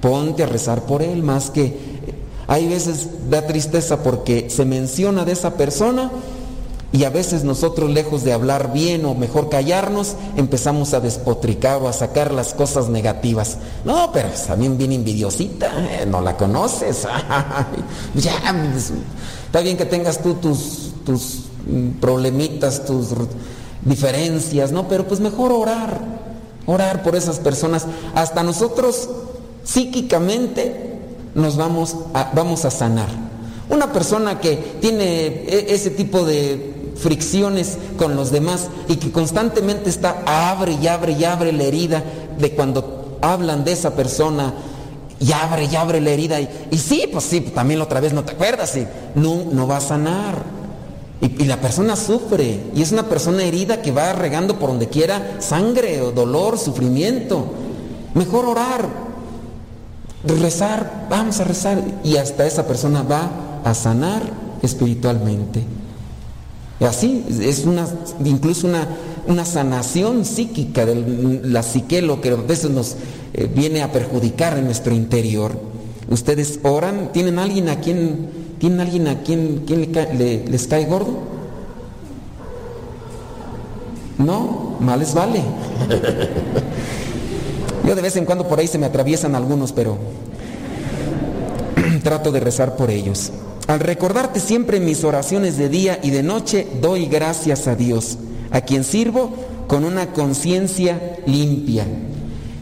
[0.00, 1.92] ponte a rezar por él más que
[2.48, 6.10] hay veces da tristeza porque se menciona de esa persona
[6.92, 11.88] y a veces nosotros lejos de hablar bien o mejor callarnos, empezamos a despotricar o
[11.88, 13.56] a sacar las cosas negativas.
[13.86, 17.02] No, pero también bien envidiosita, eh, no la conoces.
[18.14, 18.32] ya,
[18.72, 18.92] pues,
[19.46, 21.44] está bien que tengas tú tus, tus
[21.98, 23.08] problemitas, tus
[23.84, 24.86] diferencias, ¿no?
[24.86, 25.98] Pero pues mejor orar,
[26.66, 27.86] orar por esas personas.
[28.14, 29.08] Hasta nosotros
[29.64, 30.98] psíquicamente
[31.34, 33.08] nos vamos a, vamos a sanar.
[33.70, 39.90] Una persona que tiene e, ese tipo de fricciones con los demás y que constantemente
[39.90, 42.02] está abre y abre y abre la herida
[42.38, 44.52] de cuando hablan de esa persona
[45.20, 48.12] y abre y abre la herida y, y sí, pues sí, también la otra vez
[48.12, 50.62] no te acuerdas y no, no va a sanar.
[51.20, 54.88] Y, y, la persona sufre y es una persona herida que va regando por donde
[54.88, 57.46] quiera sangre o dolor, sufrimiento.
[58.14, 58.88] Mejor orar,
[60.24, 63.30] rezar, vamos a rezar y hasta esa persona va
[63.64, 64.22] a sanar
[64.62, 65.62] espiritualmente.
[66.86, 67.86] Así es una,
[68.24, 68.88] incluso una,
[69.26, 72.96] una sanación psíquica de la psique, lo que a veces nos
[73.34, 75.52] eh, viene a perjudicar en nuestro interior.
[76.10, 78.28] Ustedes oran, tienen alguien a quien,
[78.58, 79.64] tienen alguien a quien,
[80.18, 81.30] le, les cae gordo.
[84.18, 85.40] No, mal les vale.
[87.86, 89.96] Yo de vez en cuando por ahí se me atraviesan algunos, pero
[92.02, 93.32] trato de rezar por ellos.
[93.68, 98.18] Al recordarte siempre mis oraciones de día y de noche, doy gracias a Dios,
[98.50, 99.30] a quien sirvo
[99.68, 101.86] con una conciencia limpia.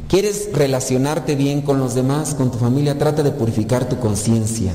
[0.09, 2.98] ¿Quieres relacionarte bien con los demás, con tu familia?
[2.98, 4.72] Trata de purificar tu conciencia.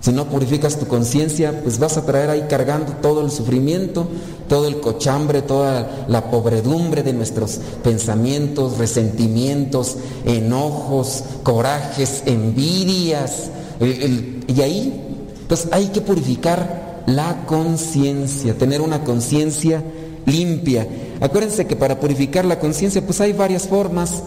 [0.00, 4.06] Si no purificas tu conciencia, pues vas a traer ahí cargando todo el sufrimiento,
[4.48, 13.50] todo el cochambre, toda la pobredumbre de nuestros pensamientos, resentimientos, enojos, corajes, envidias.
[13.80, 15.05] y ahí,
[15.48, 19.82] pues hay que purificar la conciencia, tener una conciencia
[20.26, 20.86] limpia.
[21.20, 24.22] Acuérdense que para purificar la conciencia, pues hay varias formas.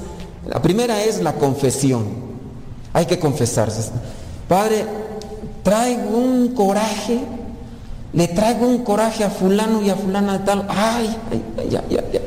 [0.48, 2.06] La primera es la confesión.
[2.94, 3.92] Hay que confesarse.
[4.48, 4.86] Padre,
[5.64, 7.20] traigo un coraje,
[8.14, 10.66] le traigo un coraje a fulano y a fulana de tal.
[10.70, 12.22] Ay, ay, ya, ya, ya.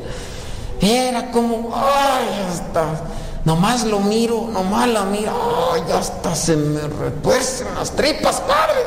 [0.81, 3.03] Era como, ay, hasta,
[3.45, 5.31] nomás lo miro, nomás la miro,
[5.73, 8.81] ay, hasta se me retuercen las tripas, padre.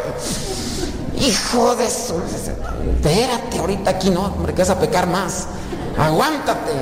[1.18, 2.14] Hijo de su...
[2.96, 5.46] Espérate, ahorita aquí no, hombre, que vas a pecar más.
[5.98, 6.72] Aguántate.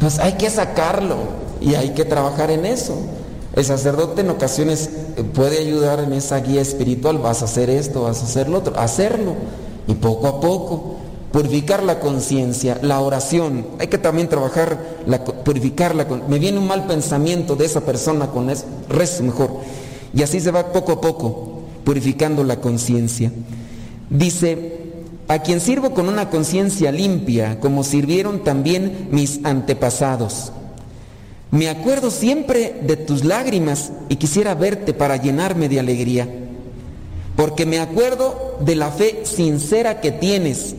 [0.00, 1.16] Pues hay que sacarlo
[1.60, 2.94] y hay que trabajar en eso.
[3.54, 8.02] El sacerdote en ocasiones eh, puede ayudar en esa guía espiritual, vas a hacer esto,
[8.02, 9.34] vas a hacer lo otro, hacerlo.
[9.86, 10.95] Y poco a poco,
[11.36, 13.66] purificar la conciencia, la oración.
[13.78, 16.06] Hay que también trabajar, la, purificarla.
[16.26, 19.50] Me viene un mal pensamiento de esa persona con eso, rezo mejor.
[20.14, 23.30] Y así se va poco a poco purificando la conciencia.
[24.08, 24.78] Dice,
[25.28, 30.52] a quien sirvo con una conciencia limpia, como sirvieron también mis antepasados.
[31.50, 36.26] Me acuerdo siempre de tus lágrimas y quisiera verte para llenarme de alegría,
[37.36, 40.76] porque me acuerdo de la fe sincera que tienes.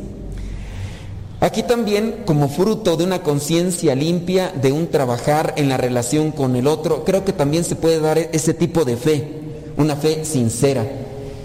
[1.40, 6.56] Aquí también, como fruto de una conciencia limpia, de un trabajar en la relación con
[6.56, 9.38] el otro, creo que también se puede dar ese tipo de fe
[9.78, 10.86] una fe sincera.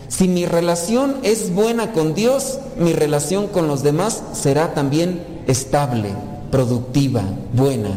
[0.08, 6.10] Si mi relación es buena con Dios, mi relación con los demás será también estable,
[6.50, 7.22] productiva,
[7.52, 7.90] buena.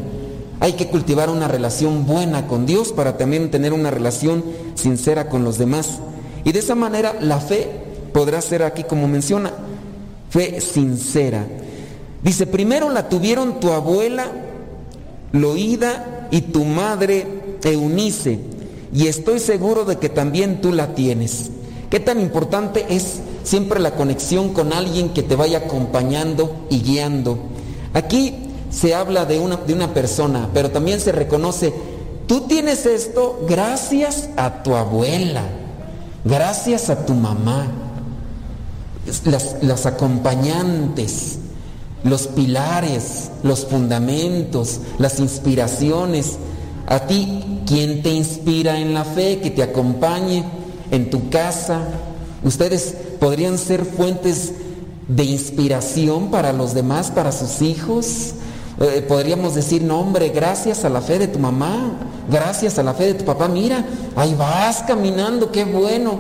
[0.60, 4.44] Hay que cultivar una relación buena con Dios para también tener una relación
[4.76, 6.00] sincera con los demás.
[6.44, 7.70] Y de esa manera la fe
[8.14, 9.52] podrá ser aquí como menciona,
[10.30, 11.46] fe sincera.
[12.24, 14.32] Dice, primero la tuvieron tu abuela
[15.32, 17.28] Loída y tu madre
[17.64, 18.40] Eunice
[18.94, 21.52] y estoy seguro de que también tú la tienes.
[21.90, 27.38] ¿Qué tan importante es siempre la conexión con alguien que te vaya acompañando y guiando?
[27.94, 28.36] Aquí
[28.70, 31.74] se habla de una, de una persona, pero también se reconoce,
[32.28, 35.44] tú tienes esto gracias a tu abuela,
[36.24, 37.68] gracias a tu mamá,
[39.26, 41.40] las, las acompañantes,
[42.06, 46.38] los pilares, los fundamentos, las inspiraciones.
[46.86, 50.46] A ti, ¿quién te inspira en la fe, que te acompañe
[50.92, 51.82] en tu casa?
[52.44, 54.54] Ustedes podrían ser fuentes
[55.08, 58.36] de inspiración para los demás, para sus hijos.
[58.80, 61.94] Eh, podríamos decir, no hombre, gracias a la fe de tu mamá,
[62.30, 63.84] gracias a la fe de tu papá, mira,
[64.16, 66.20] ahí vas caminando, qué bueno.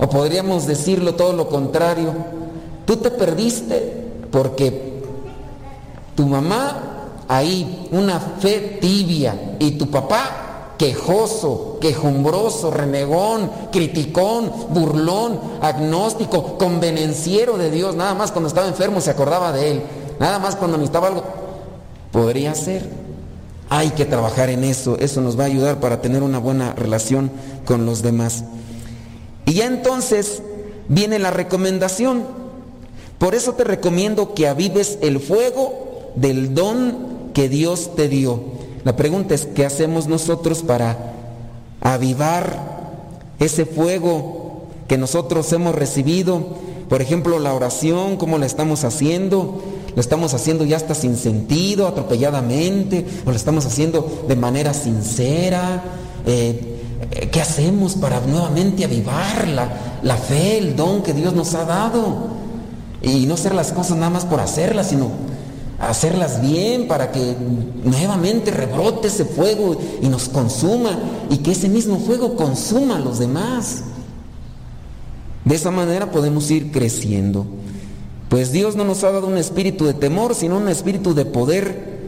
[0.00, 2.12] O podríamos decirlo todo lo contrario,
[2.86, 4.02] tú te perdiste
[4.32, 4.91] porque
[6.14, 6.92] tu mamá
[7.28, 17.70] ahí una fe tibia y tu papá quejoso, quejumbroso, renegón, criticón, burlón, agnóstico, convenenciero de
[17.70, 19.82] Dios, nada más cuando estaba enfermo se acordaba de él,
[20.18, 21.24] nada más cuando necesitaba algo,
[22.10, 22.88] podría ser.
[23.68, 27.30] Hay que trabajar en eso, eso nos va a ayudar para tener una buena relación
[27.64, 28.44] con los demás.
[29.46, 30.42] Y ya entonces
[30.88, 32.24] viene la recomendación.
[33.18, 38.40] Por eso te recomiendo que avives el fuego del don que Dios te dio.
[38.84, 41.12] La pregunta es, ¿qué hacemos nosotros para
[41.80, 42.90] avivar
[43.38, 46.56] ese fuego que nosotros hemos recibido?
[46.88, 49.62] Por ejemplo, la oración, ¿cómo la estamos haciendo?
[49.94, 53.06] ¿La estamos haciendo ya hasta sin sentido, atropelladamente?
[53.24, 55.82] ¿O la estamos haciendo de manera sincera?
[56.26, 56.78] Eh,
[57.30, 62.28] ¿Qué hacemos para nuevamente avivar la, la fe, el don que Dios nos ha dado?
[63.02, 65.10] Y no hacer las cosas nada más por hacerlas, sino
[65.82, 67.34] hacerlas bien para que
[67.84, 73.18] nuevamente rebrote ese fuego y nos consuma y que ese mismo fuego consuma a los
[73.18, 73.82] demás.
[75.44, 77.46] De esa manera podemos ir creciendo.
[78.28, 81.98] Pues Dios no nos ha dado un espíritu de temor, sino un espíritu de poder,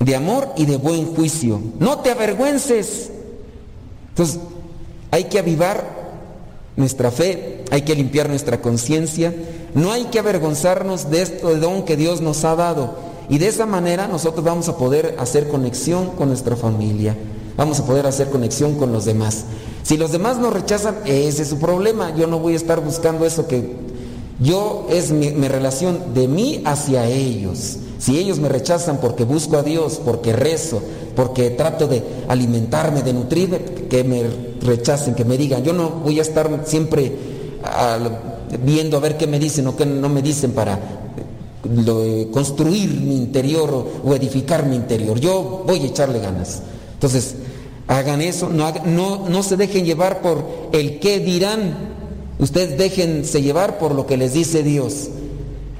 [0.00, 1.60] de amor y de buen juicio.
[1.78, 3.10] No te avergüences.
[4.08, 4.40] Entonces,
[5.12, 5.98] hay que avivar
[6.76, 9.32] nuestra fe, hay que limpiar nuestra conciencia,
[9.74, 12.96] no hay que avergonzarnos de esto de don que Dios nos ha dado.
[13.28, 17.16] Y de esa manera nosotros vamos a poder hacer conexión con nuestra familia,
[17.56, 19.44] vamos a poder hacer conexión con los demás.
[19.82, 22.14] Si los demás nos rechazan, ese es su problema.
[22.14, 23.76] Yo no voy a estar buscando eso que
[24.40, 27.78] yo es mi, relación de mí hacia ellos.
[27.98, 30.80] Si ellos me rechazan porque busco a Dios, porque rezo,
[31.16, 34.24] porque trato de alimentarme, de nutrirme, que me
[34.60, 35.64] rechacen, que me digan.
[35.64, 37.16] Yo no voy a estar siempre
[38.64, 40.78] viendo a ver qué me dicen o qué no me dicen para
[42.32, 45.18] construir mi interior o, edificar mi interior.
[45.20, 46.62] Yo voy a echarle ganas.
[46.94, 47.34] Entonces,
[47.86, 51.96] hagan eso, no, no, no se dejen llevar por el qué dirán.
[52.38, 55.08] Ustedes déjense llevar por lo que les dice Dios.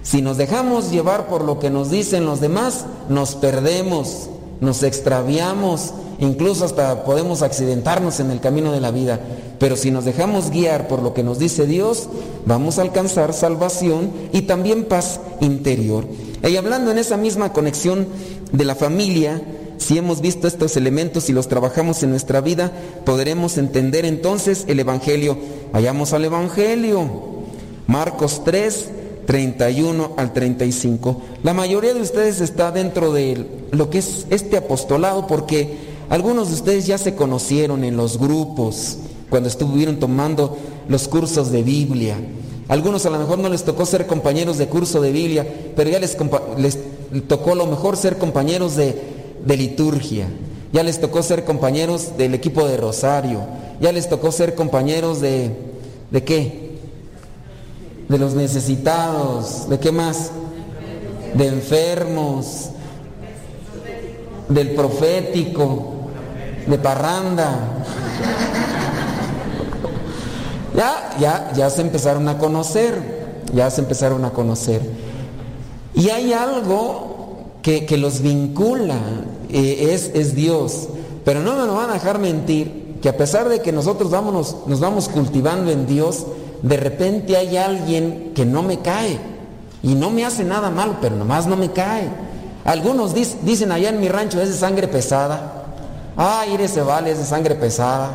[0.02, 4.28] Si nos dejamos llevar por lo que nos dicen los demás, nos perdemos,
[4.60, 9.20] nos extraviamos, incluso hasta podemos accidentarnos en el camino de la vida.
[9.58, 12.08] Pero si nos dejamos guiar por lo que nos dice Dios,
[12.46, 16.04] vamos a alcanzar salvación y también paz interior.
[16.48, 18.06] Y hablando en esa misma conexión
[18.52, 19.42] de la familia,
[19.78, 22.72] si hemos visto estos elementos y los trabajamos en nuestra vida,
[23.04, 25.36] podremos entender entonces el Evangelio.
[25.72, 27.08] Vayamos al Evangelio.
[27.86, 28.88] Marcos 3,
[29.26, 31.22] 31 al 35.
[31.42, 36.54] La mayoría de ustedes está dentro de lo que es este apostolado porque algunos de
[36.54, 38.98] ustedes ya se conocieron en los grupos
[39.30, 40.56] cuando estuvieron tomando
[40.88, 42.16] los cursos de Biblia.
[42.68, 45.46] Algunos a lo mejor no les tocó ser compañeros de curso de Biblia,
[45.76, 46.16] pero ya les,
[47.26, 48.94] tocó a lo mejor ser compañeros de,
[49.44, 50.28] de liturgia.
[50.72, 53.40] Ya les tocó ser compañeros del equipo de Rosario.
[53.80, 55.68] Ya les tocó ser compañeros de...
[56.10, 56.68] ¿De qué?
[58.08, 60.30] de los necesitados, ¿de qué más?
[61.34, 62.70] De enfermos,
[64.48, 65.92] del profético,
[66.66, 67.84] de parranda.
[70.74, 74.82] Ya, ya, ya se empezaron a conocer, ya se empezaron a conocer.
[75.94, 77.08] Y hay algo
[77.62, 78.96] que, los vincula,
[79.50, 80.88] eh, es, es Dios.
[81.24, 84.80] Pero no me lo van a dejar mentir, que a pesar de que nosotros nos
[84.80, 86.26] vamos cultivando en Dios,
[86.62, 89.18] de repente hay alguien que no me cae
[89.82, 92.08] y no me hace nada mal, pero nomás no me cae.
[92.64, 95.57] Algunos dicen allá en mi rancho es de sangre pesada.
[96.20, 98.10] Ay, ese vale, es de sangre pesada.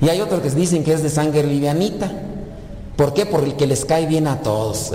[0.00, 2.08] Y hay otros que dicen que es de sangre livianita.
[2.96, 3.26] ¿Por qué?
[3.26, 4.92] Porque les cae bien a todos.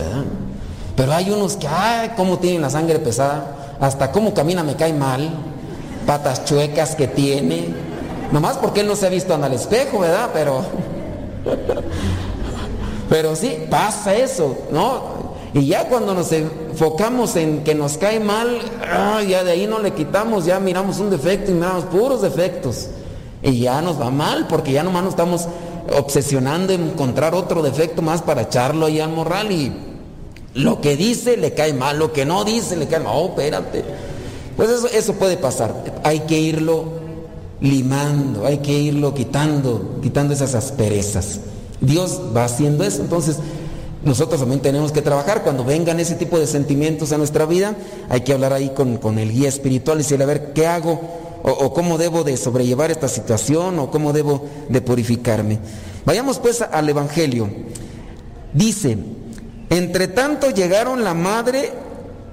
[0.95, 3.75] Pero hay unos que, ay, cómo tienen la sangre pesada.
[3.81, 5.29] Hasta cómo camina me cae mal.
[6.07, 7.75] Patas chuecas que tiene.
[8.31, 10.29] Nomás porque él no se ha visto en el espejo, ¿verdad?
[10.33, 10.63] Pero
[13.09, 15.20] pero sí, pasa eso, ¿no?
[15.53, 19.79] Y ya cuando nos enfocamos en que nos cae mal, ah, ya de ahí no
[19.79, 22.87] le quitamos, ya miramos un defecto y miramos puros defectos.
[23.43, 25.47] Y ya nos va mal, porque ya nomás nos estamos
[25.97, 29.73] obsesionando en encontrar otro defecto más para echarlo ahí al morral y
[30.53, 33.13] lo que dice le cae mal, lo que no dice le cae mal.
[33.15, 33.83] Oh, espérate.
[34.55, 35.83] Pues eso, eso puede pasar.
[36.03, 36.85] Hay que irlo
[37.61, 41.39] limando, hay que irlo quitando, quitando esas asperezas.
[41.79, 43.01] Dios va haciendo eso.
[43.01, 43.37] Entonces,
[44.03, 45.43] nosotros también tenemos que trabajar.
[45.43, 47.75] Cuando vengan ese tipo de sentimientos a nuestra vida,
[48.09, 50.99] hay que hablar ahí con, el guía espiritual y decirle, a ver, ¿qué hago?
[51.43, 55.59] O, cómo debo de sobrellevar esta situación, o cómo debo de purificarme.
[56.05, 57.49] Vayamos pues al Evangelio.
[58.53, 58.97] Dice,
[59.69, 61.71] entre tanto llegaron la madre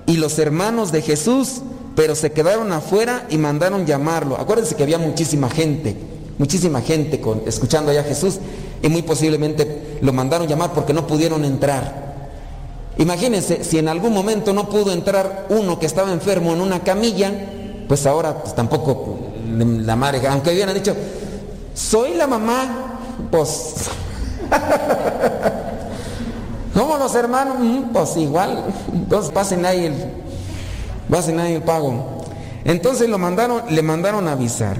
[0.07, 1.63] y los hermanos de Jesús,
[1.95, 4.37] pero se quedaron afuera y mandaron llamarlo.
[4.39, 5.97] Acuérdense que había muchísima gente,
[6.39, 8.39] muchísima gente con, escuchando allá a Jesús
[8.83, 12.09] y muy posiblemente lo mandaron llamar porque no pudieron entrar.
[12.99, 17.33] Imagínense, si en algún momento no pudo entrar uno que estaba enfermo en una camilla,
[17.87, 19.19] pues ahora pues tampoco
[19.57, 20.95] la madre, aunque hubieran dicho,
[21.75, 22.99] soy la mamá,
[23.31, 23.89] pues...
[26.75, 27.57] ¿Cómo los hermanos?
[27.59, 29.95] Mm, pues igual, entonces pasen ahí el,
[31.11, 32.25] pasen ahí el pago.
[32.65, 34.77] Entonces lo mandaron, le mandaron a avisar.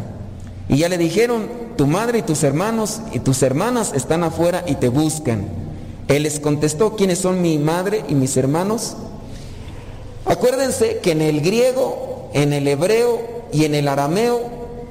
[0.69, 1.49] Y ya le dijeron,
[1.79, 5.49] tu madre y tus hermanos y tus hermanas están afuera y te buscan.
[6.09, 8.97] Él les contestó, ¿quiénes son mi madre y mis hermanos?
[10.27, 13.21] Acuérdense que en el griego, en el hebreo
[13.53, 14.41] y en el arameo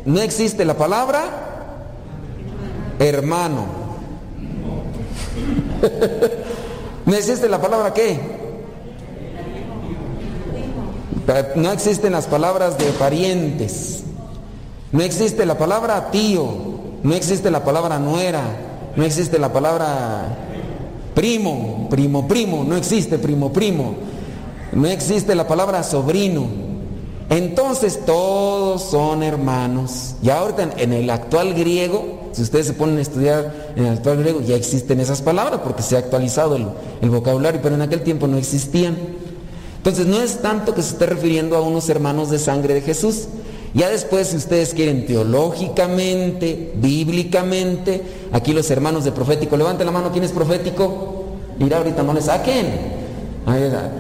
[0.05, 1.75] no existe la palabra
[2.99, 3.65] hermano.
[7.05, 8.17] ¿No existe la palabra qué?
[11.57, 14.03] No existen las palabras de parientes.
[14.93, 16.76] No existe la palabra tío.
[17.08, 18.43] No existe la palabra nuera,
[18.97, 20.26] no existe la palabra
[21.16, 23.95] primo, primo, primo, no existe primo, primo.
[24.74, 26.47] No existe la palabra sobrino.
[27.30, 30.16] Entonces todos son hermanos.
[30.22, 34.18] Ya ahorita en el actual griego, si ustedes se ponen a estudiar en el actual
[34.18, 36.58] griego, ya existen esas palabras porque se ha actualizado
[37.01, 38.97] el vocabulario, pero en aquel tiempo no existían.
[39.78, 43.30] Entonces no es tanto que se esté refiriendo a unos hermanos de sangre de Jesús,
[43.74, 48.01] ya después, si ustedes quieren teológicamente, bíblicamente,
[48.32, 51.26] aquí los hermanos de profético, levanten la mano, ¿quién es profético?
[51.59, 52.68] Mira, ahorita no le saquen.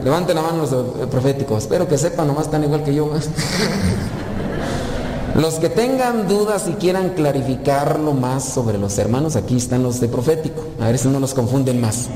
[0.03, 1.63] levante la mano los proféticos.
[1.63, 3.09] Espero que sepan, nomás tan igual que yo.
[5.35, 10.07] los que tengan dudas y quieran clarificarlo más sobre los hermanos, aquí están los de
[10.07, 10.63] profético.
[10.79, 12.07] A ver si no los confunden más.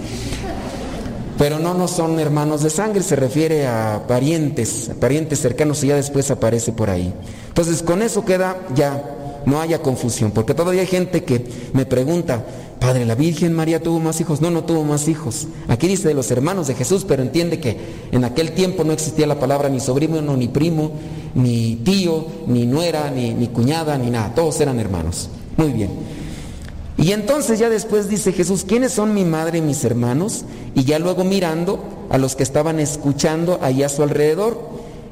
[1.38, 5.96] Pero no, no son hermanos de sangre, se refiere a parientes, parientes cercanos y ya
[5.96, 7.14] después aparece por ahí.
[7.48, 9.04] Entonces con eso queda ya,
[9.46, 12.46] no haya confusión, porque todavía hay gente que me pregunta,
[12.80, 14.42] Padre, ¿la Virgen María tuvo más hijos?
[14.42, 15.48] No, no tuvo más hijos.
[15.68, 17.78] Aquí dice de los hermanos de Jesús, pero entiende que
[18.12, 20.92] en aquel tiempo no existía la palabra ni sobrino, ni primo,
[21.36, 24.34] ni tío, ni nuera, ni, ni cuñada, ni nada.
[24.34, 25.30] Todos eran hermanos.
[25.58, 25.92] Muy bien.
[26.98, 30.46] Y entonces ya después dice Jesús, ¿quiénes son mi madre y mis hermanos?
[30.76, 31.80] Y ya luego mirando
[32.10, 34.60] a los que estaban escuchando allá a su alrededor,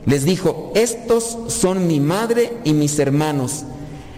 [0.06, 3.64] les dijo, estos son mi madre y mis hermanos.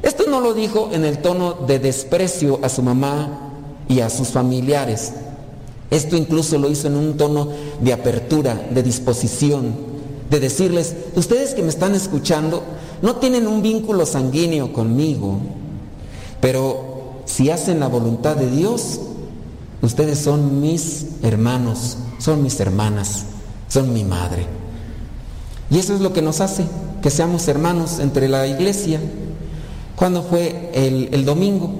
[0.03, 3.51] Esto no lo dijo en el tono de desprecio a su mamá
[3.87, 5.13] y a sus familiares.
[5.91, 7.49] Esto incluso lo hizo en un tono
[7.81, 9.75] de apertura, de disposición,
[10.29, 12.63] de decirles, ustedes que me están escuchando
[13.01, 15.39] no tienen un vínculo sanguíneo conmigo,
[16.39, 16.90] pero
[17.25, 18.99] si hacen la voluntad de Dios,
[19.81, 23.25] ustedes son mis hermanos, son mis hermanas,
[23.67, 24.45] son mi madre.
[25.69, 26.65] Y eso es lo que nos hace
[27.01, 28.99] que seamos hermanos entre la iglesia.
[29.95, 31.71] ¿Cuándo fue el, domingo?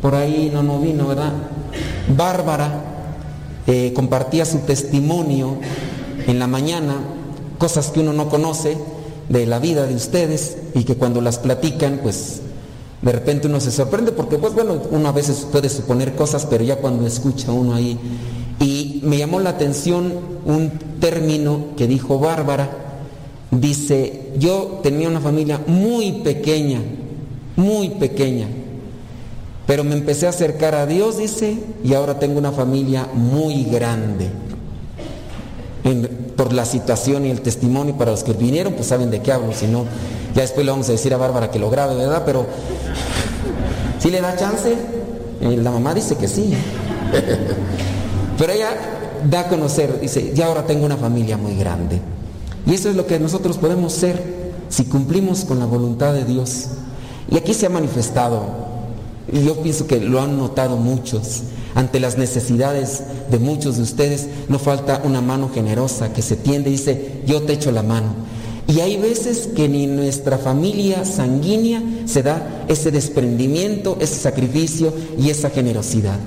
[0.00, 1.32] Por ahí no nos vino, ¿verdad?
[2.16, 2.82] Bárbara
[3.66, 5.56] eh, compartía su testimonio
[6.26, 6.96] en la mañana,
[7.58, 8.76] cosas que uno no conoce
[9.28, 12.40] de la vida de ustedes y que cuando las platican, pues
[13.02, 16.62] de repente uno se sorprende porque pues bueno, uno a veces puede suponer cosas, pero
[16.62, 17.98] ya cuando escucha uno ahí.
[18.60, 20.12] Y me llamó la atención
[20.44, 22.70] un término que dijo Bárbara.
[23.50, 26.80] Dice, yo tenía una familia muy pequeña,
[27.56, 28.46] muy pequeña,
[29.66, 34.30] pero me empecé a acercar a Dios, dice, y ahora tengo una familia muy grande.
[36.36, 39.52] por la situación y el testimonio para los que vinieron, pues saben de qué hablo,
[39.52, 39.84] si no,
[40.34, 42.22] ya después le vamos a decir a Bárbara que lo grabe, ¿verdad?
[42.24, 42.46] Pero
[44.02, 44.74] si le da chance,
[45.40, 46.52] eh, la mamá dice que sí.
[48.38, 48.70] Pero ella
[49.30, 52.00] da a conocer, dice, ya ahora tengo una familia muy grande.
[52.66, 54.20] Y eso es lo que nosotros podemos ser
[54.68, 56.66] si cumplimos con la voluntad de Dios.
[57.30, 58.42] Y aquí se ha manifestado,
[59.32, 61.42] y yo pienso que lo han notado muchos,
[61.76, 66.70] ante las necesidades de muchos de ustedes, no falta una mano generosa que se tiende
[66.70, 68.31] y dice, yo te echo la mano.
[68.68, 75.30] Y hay veces que ni nuestra familia sanguínea se da ese desprendimiento, ese sacrificio y
[75.30, 76.18] esa generosidad.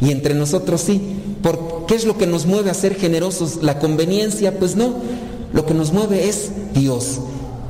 [0.00, 1.00] Y entre nosotros sí.
[1.42, 3.62] ¿Por qué es lo que nos mueve a ser generosos?
[3.62, 4.58] ¿La conveniencia?
[4.58, 4.94] Pues no.
[5.52, 7.20] Lo que nos mueve es Dios.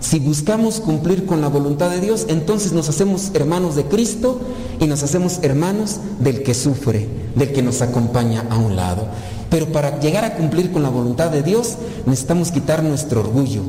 [0.00, 4.40] Si buscamos cumplir con la voluntad de Dios, entonces nos hacemos hermanos de Cristo
[4.78, 9.06] y nos hacemos hermanos del que sufre, del que nos acompaña a un lado.
[9.48, 13.62] Pero para llegar a cumplir con la voluntad de Dios necesitamos quitar nuestro orgullo,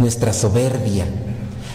[0.00, 1.04] nuestra soberbia,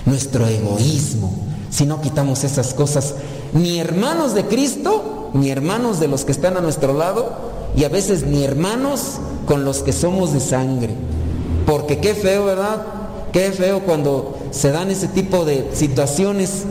[0.05, 1.31] nuestro egoísmo,
[1.69, 3.13] si no quitamos esas cosas,
[3.53, 7.31] ni hermanos de Cristo, ni hermanos de los que están a nuestro lado,
[7.77, 10.95] y a veces ni hermanos con los que somos de sangre.
[11.67, 12.81] Porque qué feo, ¿verdad?
[13.31, 16.63] Qué feo cuando se dan ese tipo de situaciones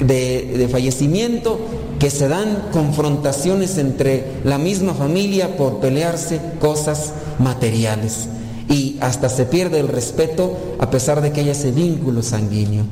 [0.00, 1.60] de, de, fallecimiento,
[2.00, 8.28] que se dan confrontaciones entre la misma familia por pelearse cosas materiales
[8.68, 12.84] y hasta se pierde el respeto a pesar de que haya ese vínculo sanguíneo.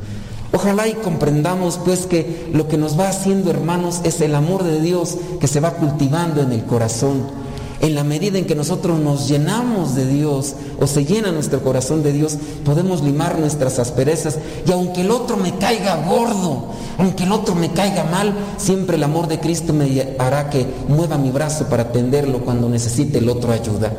[0.52, 4.80] Ojalá y comprendamos pues que lo que nos va haciendo hermanos es el amor de
[4.80, 7.44] Dios que se va cultivando en el corazón.
[7.80, 12.04] En la medida en que nosotros nos llenamos de Dios o se llena nuestro corazón
[12.04, 14.38] de Dios, podemos limar nuestras asperezas.
[14.66, 16.68] Y aunque el otro me caiga gordo,
[16.98, 21.18] aunque el otro me caiga mal, siempre el amor de Cristo me hará que mueva
[21.18, 23.92] mi brazo para atenderlo cuando necesite el otro ayuda.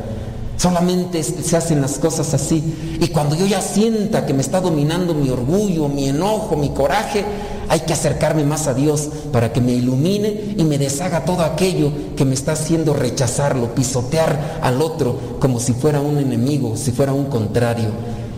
[0.56, 2.98] Solamente se hacen las cosas así.
[3.00, 7.24] Y cuando yo ya sienta que me está dominando mi orgullo, mi enojo, mi coraje,
[7.68, 11.90] hay que acercarme más a Dios para que me ilumine y me deshaga todo aquello
[12.16, 17.12] que me está haciendo rechazarlo, pisotear al otro como si fuera un enemigo, si fuera
[17.12, 17.88] un contrario.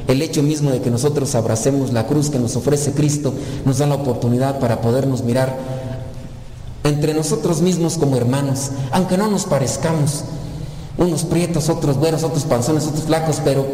[0.08, 3.34] El hecho mismo de que nosotros abracemos la cruz que nos ofrece Cristo
[3.66, 5.54] nos da la oportunidad para podernos mirar
[6.82, 10.24] entre nosotros mismos como hermanos, aunque no nos parezcamos,
[10.98, 13.64] unos prietos, otros buenos, otros panzones, otros flacos, pero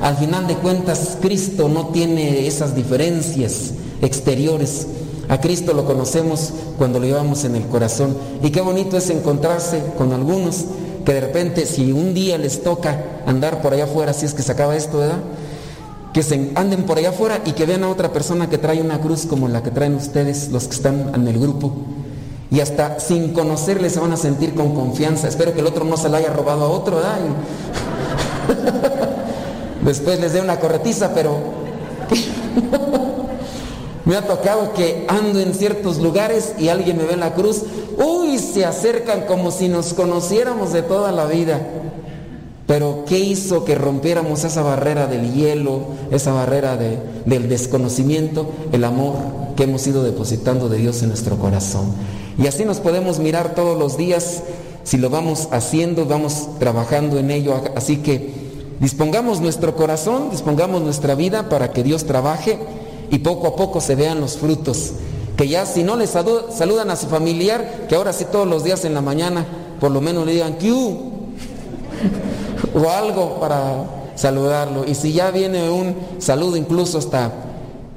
[0.00, 4.86] al final de cuentas Cristo no tiene esas diferencias exteriores.
[5.28, 8.16] A Cristo lo conocemos cuando lo llevamos en el corazón.
[8.42, 10.64] Y qué bonito es encontrarse con algunos
[11.04, 14.42] que de repente, si un día les toca andar por allá afuera, si es que
[14.42, 15.20] se acaba esto, ¿verdad?
[16.12, 19.00] Que se anden por allá afuera y que vean a otra persona que trae una
[19.00, 21.72] cruz como la que traen ustedes, los que están en el grupo
[22.52, 25.26] y hasta sin conocerle se van a sentir con confianza.
[25.26, 27.00] Espero que el otro no se la haya robado a otro.
[29.82, 31.38] Después les dé una corretiza, pero
[34.04, 37.62] me ha tocado que ando en ciertos lugares y alguien me ve en la cruz,
[37.96, 41.58] uy, se acercan como si nos conociéramos de toda la vida.
[42.66, 48.46] Pero ¿qué hizo que rompiéramos esa barrera del hielo, esa barrera del desconocimiento?
[48.72, 49.14] El amor
[49.56, 51.94] que hemos ido depositando de Dios en nuestro corazón.
[52.42, 54.42] Y así nos podemos mirar todos los días,
[54.82, 57.54] si lo vamos haciendo, vamos trabajando en ello.
[57.76, 58.34] Así que
[58.80, 62.58] dispongamos nuestro corazón, dispongamos nuestra vida para que Dios trabaje
[63.12, 64.94] y poco a poco se vean los frutos.
[65.36, 68.84] Que ya si no le saludan a su familiar, que ahora sí todos los días
[68.84, 69.46] en la mañana
[69.78, 70.66] por lo menos le digan Q
[72.74, 73.84] o algo para
[74.16, 74.84] saludarlo.
[74.84, 77.30] Y si ya viene un saludo incluso hasta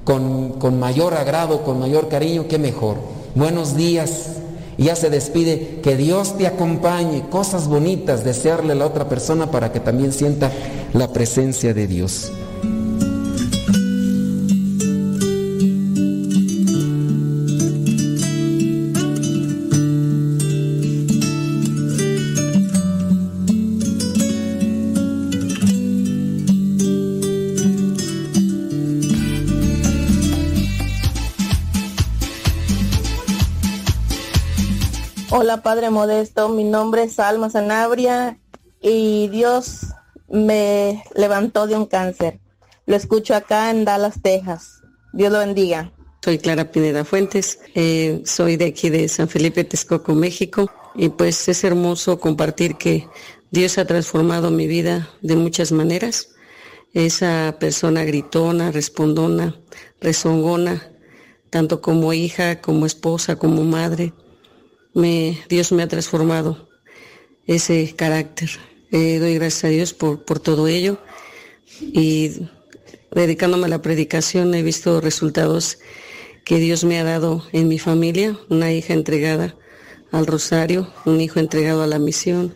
[0.03, 2.97] con, con mayor agrado, con mayor cariño, qué mejor.
[3.33, 4.34] Buenos días.
[4.77, 9.71] Ya se despide, que Dios te acompañe, cosas bonitas, desearle a la otra persona para
[9.71, 10.51] que también sienta
[10.93, 12.31] la presencia de Dios.
[35.61, 38.39] Padre Modesto, mi nombre es Alma Sanabria
[38.81, 39.87] y Dios
[40.27, 42.39] me levantó de un cáncer.
[42.85, 44.81] Lo escucho acá en Dallas, Texas.
[45.13, 45.91] Dios lo bendiga.
[46.23, 51.47] Soy Clara Pineda Fuentes, eh, soy de aquí de San Felipe, Texcoco, México, y pues
[51.47, 53.07] es hermoso compartir que
[53.51, 56.29] Dios ha transformado mi vida de muchas maneras.
[56.93, 59.55] Esa persona gritona, respondona,
[60.01, 60.91] rezongona,
[61.51, 64.13] tanto como hija, como esposa, como madre
[64.95, 66.69] Dios me ha transformado
[67.45, 68.49] ese carácter.
[68.91, 70.99] Eh, doy gracias a Dios por, por todo ello
[71.81, 72.47] y
[73.11, 75.79] dedicándome a la predicación he visto resultados
[76.45, 79.55] que Dios me ha dado en mi familia, una hija entregada
[80.13, 82.55] al rosario, un hijo entregado a la misión,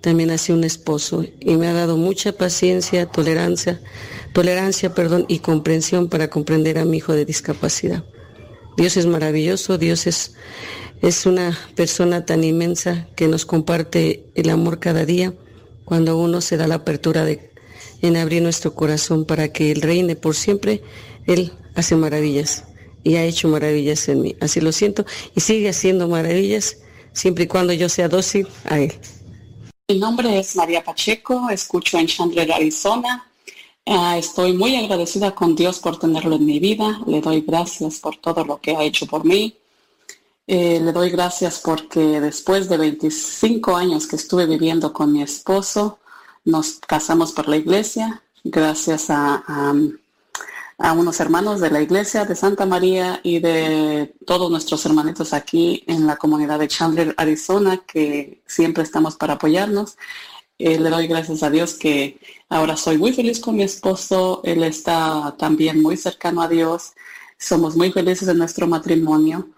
[0.00, 3.80] también así un esposo y me ha dado mucha paciencia, tolerancia,
[4.32, 8.04] tolerancia, perdón, y comprensión para comprender a mi hijo de discapacidad.
[8.76, 10.34] Dios es maravilloso, Dios es
[11.04, 15.34] es una persona tan inmensa que nos comparte el amor cada día
[15.84, 17.50] cuando uno se da la apertura de,
[18.00, 20.82] en abrir nuestro corazón para que Él reine por siempre.
[21.26, 22.64] Él hace maravillas
[23.02, 24.36] y ha hecho maravillas en mí.
[24.40, 25.04] Así lo siento
[25.36, 26.78] y sigue haciendo maravillas
[27.12, 28.94] siempre y cuando yo sea dócil a Él.
[29.88, 33.28] Mi nombre es María Pacheco, escucho en Chandler, Arizona.
[33.84, 37.02] Ah, estoy muy agradecida con Dios por tenerlo en mi vida.
[37.06, 39.54] Le doy gracias por todo lo que ha hecho por mí.
[40.46, 45.98] Eh, le doy gracias porque después de 25 años que estuve viviendo con mi esposo,
[46.44, 49.42] nos casamos por la iglesia, gracias a,
[50.78, 55.82] a, unos hermanos de la iglesia de Santa María y de todos nuestros hermanitos aquí
[55.86, 59.96] en la comunidad de Chandler, Arizona, que siempre estamos para apoyarnos.
[60.58, 62.20] Eh, le doy gracias a Dios que
[62.50, 66.92] ahora soy muy feliz con mi esposo, él está también muy cercano a Dios,
[67.38, 69.53] somos muy felices en nuestro matrimonio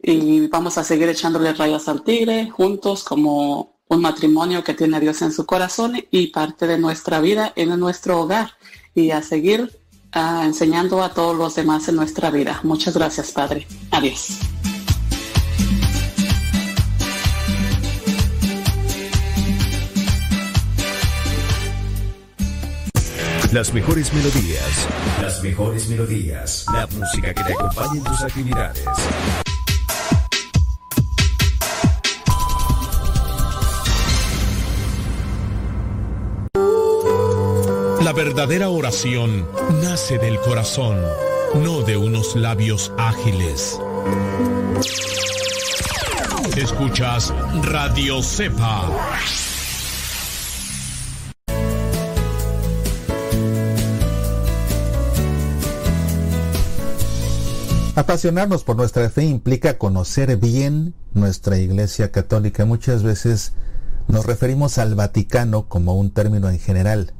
[0.00, 5.00] y vamos a seguir echándole rayas al tigre juntos como un matrimonio que tiene a
[5.00, 8.52] Dios en su corazón y parte de nuestra vida en nuestro hogar
[8.94, 9.80] y a seguir
[10.12, 12.60] ah, enseñando a todos los demás en nuestra vida.
[12.62, 13.66] Muchas gracias, Padre.
[13.90, 14.38] Adiós.
[23.52, 24.86] Las mejores melodías,
[25.22, 28.84] las mejores melodías, la música que te acompañe en tus actividades.
[38.02, 39.48] La verdadera oración
[39.82, 40.96] nace del corazón,
[41.62, 43.80] no de unos labios ágiles.
[46.56, 47.34] Escuchas
[47.64, 48.88] Radio Cepa.
[57.96, 62.64] Apasionarnos por nuestra fe implica conocer bien nuestra Iglesia Católica.
[62.64, 63.54] Muchas veces
[64.06, 67.12] nos referimos al Vaticano como un término en general.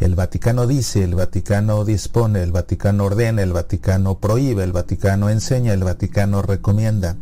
[0.00, 5.74] El Vaticano dice, el Vaticano dispone, el Vaticano ordena, el Vaticano prohíbe, el Vaticano enseña,
[5.74, 7.16] el Vaticano recomienda.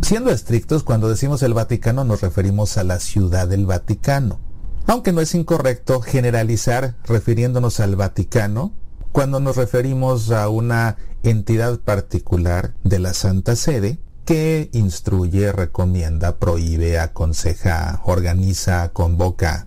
[0.00, 4.40] Siendo estrictos, cuando decimos el Vaticano nos referimos a la ciudad del Vaticano.
[4.86, 8.72] Aunque no es incorrecto generalizar refiriéndonos al Vaticano
[9.12, 16.98] cuando nos referimos a una entidad particular de la Santa Sede, que instruye, recomienda, prohíbe,
[16.98, 19.66] aconseja, organiza, convoca,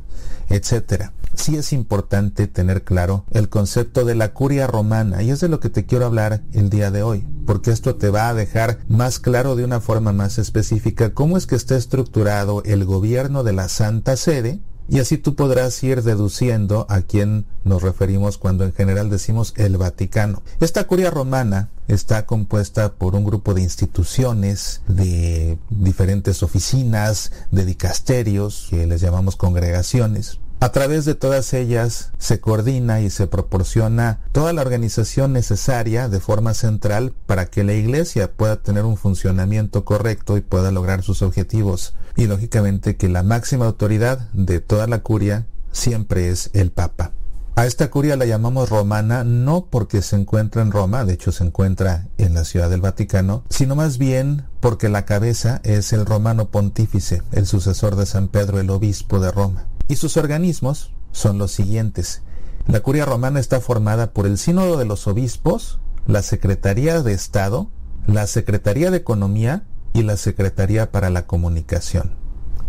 [0.49, 1.11] etc.
[1.33, 5.59] Sí es importante tener claro el concepto de la curia romana y es de lo
[5.59, 9.19] que te quiero hablar el día de hoy, porque esto te va a dejar más
[9.19, 13.67] claro de una forma más específica cómo es que está estructurado el gobierno de la
[13.67, 19.09] Santa Sede y así tú podrás ir deduciendo a quién nos referimos cuando en general
[19.09, 20.43] decimos el Vaticano.
[20.59, 28.67] Esta curia romana está compuesta por un grupo de instituciones, de diferentes oficinas, de dicasterios,
[28.69, 30.39] que les llamamos congregaciones.
[30.65, 36.19] A través de todas ellas se coordina y se proporciona toda la organización necesaria de
[36.19, 41.21] forma central para que la iglesia pueda tener un funcionamiento correcto y pueda lograr sus
[41.21, 41.93] objetivos.
[42.15, 47.11] Y lógicamente que la máxima autoridad de toda la curia siempre es el Papa.
[47.55, 51.43] A esta curia la llamamos romana no porque se encuentra en Roma, de hecho se
[51.43, 56.49] encuentra en la ciudad del Vaticano, sino más bien porque la cabeza es el romano
[56.49, 59.67] pontífice, el sucesor de San Pedro el obispo de Roma.
[59.87, 62.21] Y sus organismos son los siguientes.
[62.67, 67.69] La curia romana está formada por el sínodo de los obispos, la Secretaría de Estado,
[68.07, 69.63] la Secretaría de Economía
[69.93, 72.15] y la Secretaría para la Comunicación.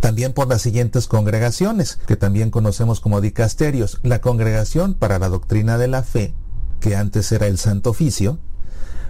[0.01, 5.79] También por las siguientes congregaciones, que también conocemos como dicasterios, la Congregación para la Doctrina
[5.79, 6.35] de la Fe,
[6.81, 8.39] que antes era el Santo Oficio,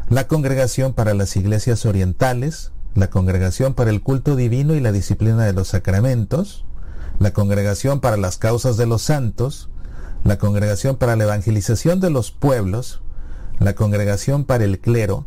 [0.09, 5.44] la Congregación para las Iglesias Orientales, la Congregación para el Culto Divino y la Disciplina
[5.44, 6.64] de los Sacramentos,
[7.18, 9.70] la Congregación para las Causas de los Santos,
[10.24, 13.00] la Congregación para la Evangelización de los Pueblos,
[13.58, 15.26] la Congregación para el Clero,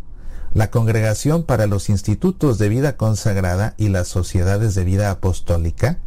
[0.54, 6.00] la Congregación para los Institutos de Vida Consagrada y las Sociedades de Vida Apostólica,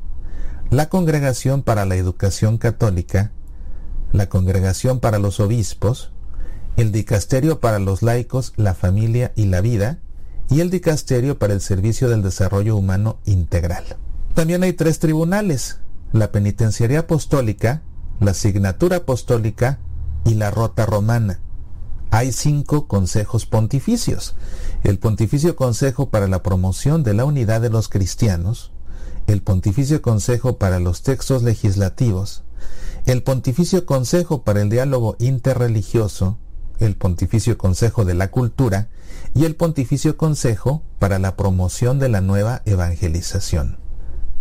[0.70, 3.32] la Congregación para la Educación Católica,
[4.12, 6.12] la Congregación para los Obispos,
[6.76, 9.98] el Dicasterio para los Laicos, la Familia y la Vida,
[10.48, 13.96] y el Dicasterio para el Servicio del Desarrollo Humano Integral.
[14.34, 15.78] También hay tres tribunales,
[16.12, 17.82] la penitenciaría apostólica,
[18.18, 19.78] la asignatura apostólica
[20.24, 21.40] y la rota romana.
[22.10, 24.34] Hay cinco consejos pontificios.
[24.84, 28.72] El Pontificio Consejo para la Promoción de la Unidad de los Cristianos,
[29.26, 32.42] el Pontificio Consejo para los Textos Legislativos,
[33.06, 36.38] el Pontificio Consejo para el Diálogo Interreligioso,
[36.80, 38.88] el Pontificio Consejo de la Cultura
[39.34, 43.81] y el Pontificio Consejo para la Promoción de la Nueva Evangelización.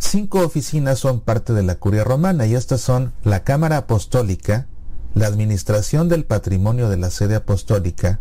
[0.04, 4.68] Cinco oficinas son parte de la curia romana y estas son la Cámara Apostólica,
[5.14, 8.20] la Administración del Patrimonio de la Sede Apostólica,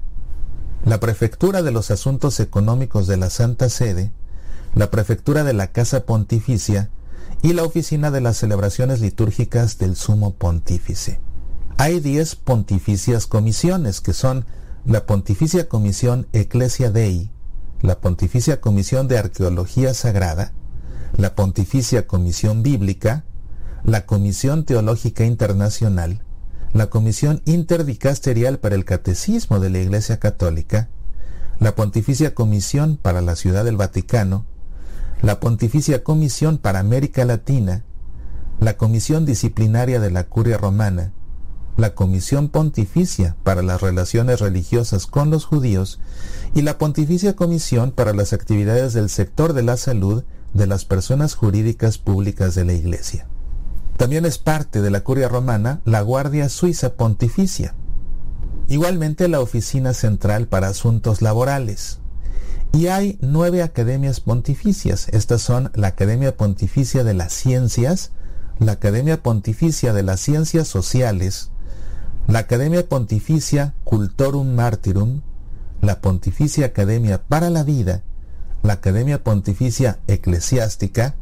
[0.85, 4.13] la Prefectura de los Asuntos Económicos de la Santa Sede,
[4.75, 6.91] la Prefectura de la Casa Pontificia
[7.43, 11.19] y la Oficina de las Celebraciones Litúrgicas del Sumo Pontífice.
[11.79, 14.45] Hay diez pontificias comisiones que son
[14.85, 17.33] la Pontificia Comisión Ecclesia Dei,
[17.81, 20.53] la Pontificia Comisión de Arqueología Sagrada,
[21.21, 23.25] la Pontificia Comisión Bíblica,
[23.85, 26.23] la Comisión Teológica Internacional,
[26.73, 30.89] la Comisión Interdicasterial para el Catecismo de la Iglesia Católica,
[31.59, 34.47] la Pontificia Comisión para la Ciudad del Vaticano,
[35.21, 37.85] la Pontificia Comisión para América Latina,
[38.59, 41.13] la Comisión Disciplinaria de la Curia Romana,
[41.77, 46.01] la Comisión Pontificia para las Relaciones Religiosas con los Judíos
[46.55, 50.25] y la Pontificia Comisión para las Actividades del Sector de la Salud
[50.55, 53.27] de las personas jurídicas públicas de la Iglesia.
[53.97, 57.75] También es parte de la curia romana la Guardia Suiza Pontificia.
[58.69, 61.99] Igualmente la Oficina Central para Asuntos Laborales.
[62.73, 65.09] Y hay nueve academias pontificias.
[65.09, 68.13] Estas son la Academia Pontificia de las Ciencias,
[68.59, 71.51] la Academia Pontificia de las Ciencias Sociales,
[72.27, 75.23] la Academia Pontificia Cultorum Martyrum,
[75.81, 78.03] la Pontificia Academia para la Vida
[78.63, 81.15] la Academia Pontificia Eclesiástica,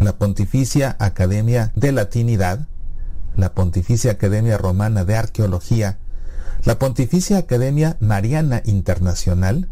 [0.00, 2.66] la Pontificia Academia de Latinidad,
[3.36, 5.98] la Pontificia Academia Romana de Arqueología,
[6.64, 9.68] la Pontificia Academia Mariana Internacional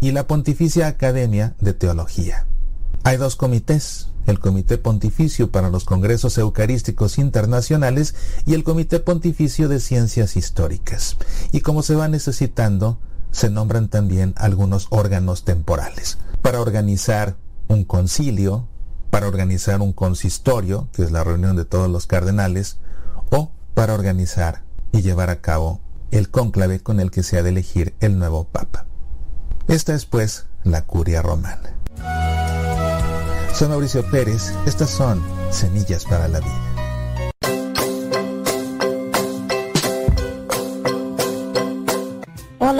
[0.00, 2.46] y la Pontificia Academia de Teología.
[3.04, 9.68] Hay dos comités, el Comité Pontificio para los Congresos Eucarísticos Internacionales y el Comité Pontificio
[9.68, 11.16] de Ciencias Históricas.
[11.52, 12.98] Y como se va necesitando,
[13.30, 17.36] se nombran también algunos órganos temporales para organizar
[17.68, 18.68] un concilio,
[19.10, 22.78] para organizar un consistorio, que es la reunión de todos los cardenales,
[23.30, 24.62] o para organizar
[24.92, 25.80] y llevar a cabo
[26.10, 28.86] el cónclave con el que se ha de elegir el nuevo papa.
[29.68, 31.76] Esta es pues la curia romana.
[33.54, 36.69] Soy Mauricio Pérez, estas son Semillas para la Vida.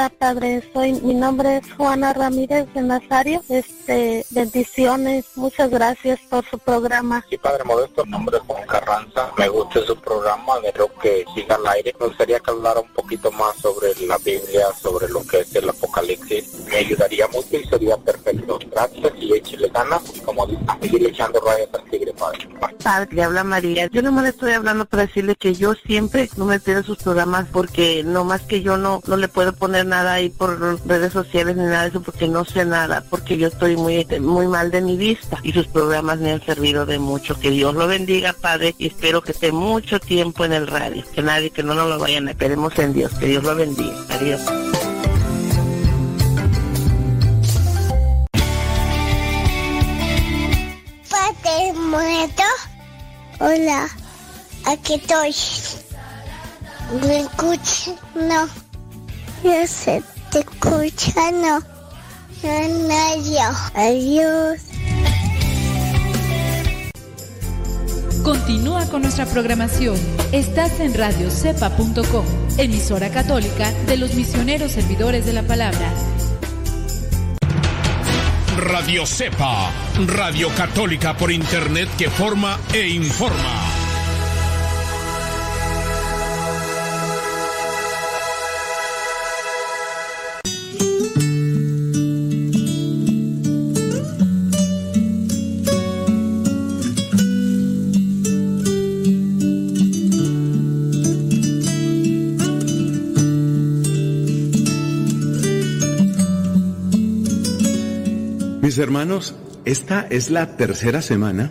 [0.00, 0.62] Hola padre.
[0.72, 3.42] Soy, mi nombre es Juana Ramírez de Nazario.
[3.50, 5.26] Este, bendiciones.
[5.34, 7.22] Muchas gracias por su programa.
[7.28, 9.30] Sí, padre Modesto, mi nombre es Juan Carranza.
[9.36, 11.94] Me gusta su programa, lo que siga al aire.
[12.00, 15.68] Me gustaría que hablara un poquito más sobre la Biblia, sobre lo que es el
[15.68, 16.64] Apocalipsis.
[16.70, 18.58] Me ayudaría mucho y sería perfecto.
[18.70, 22.48] Gracias y échale ganas, como dice, seguir echando rayas al tigre, padre.
[22.82, 23.86] Padre, le habla María.
[23.88, 27.48] Yo no me estoy hablando para decirle que yo siempre no me pierdo sus programas
[27.52, 31.56] porque no más que yo no, no le puedo poner nada ahí por redes sociales
[31.56, 34.80] ni nada de eso porque no sé nada, porque yo estoy muy, muy mal de
[34.80, 37.38] mi vista y sus programas me han servido de mucho.
[37.38, 41.04] Que Dios lo bendiga, Padre, y espero que esté mucho tiempo en el radio.
[41.14, 43.12] Que nadie, que no nos lo vayan, esperemos en Dios.
[43.14, 43.96] Que Dios lo bendiga.
[44.10, 44.40] Adiós.
[51.10, 52.42] Padre muerto.
[53.40, 53.88] Hola,
[54.66, 55.34] aquí estoy.
[57.02, 57.92] ¿Me escucha?
[58.14, 58.69] No.
[59.42, 61.62] Yo se te escucha, no.
[62.42, 63.56] Adiós.
[63.74, 64.60] Adiós.
[68.22, 69.96] Continúa con nuestra programación.
[70.32, 72.24] Estás en radiocepa.com,
[72.58, 75.90] emisora católica de los misioneros servidores de la palabra.
[78.58, 79.72] Radio Cepa,
[80.06, 83.79] radio católica por internet que forma e informa.
[108.62, 109.34] Mis hermanos,
[109.64, 111.50] esta es la tercera semana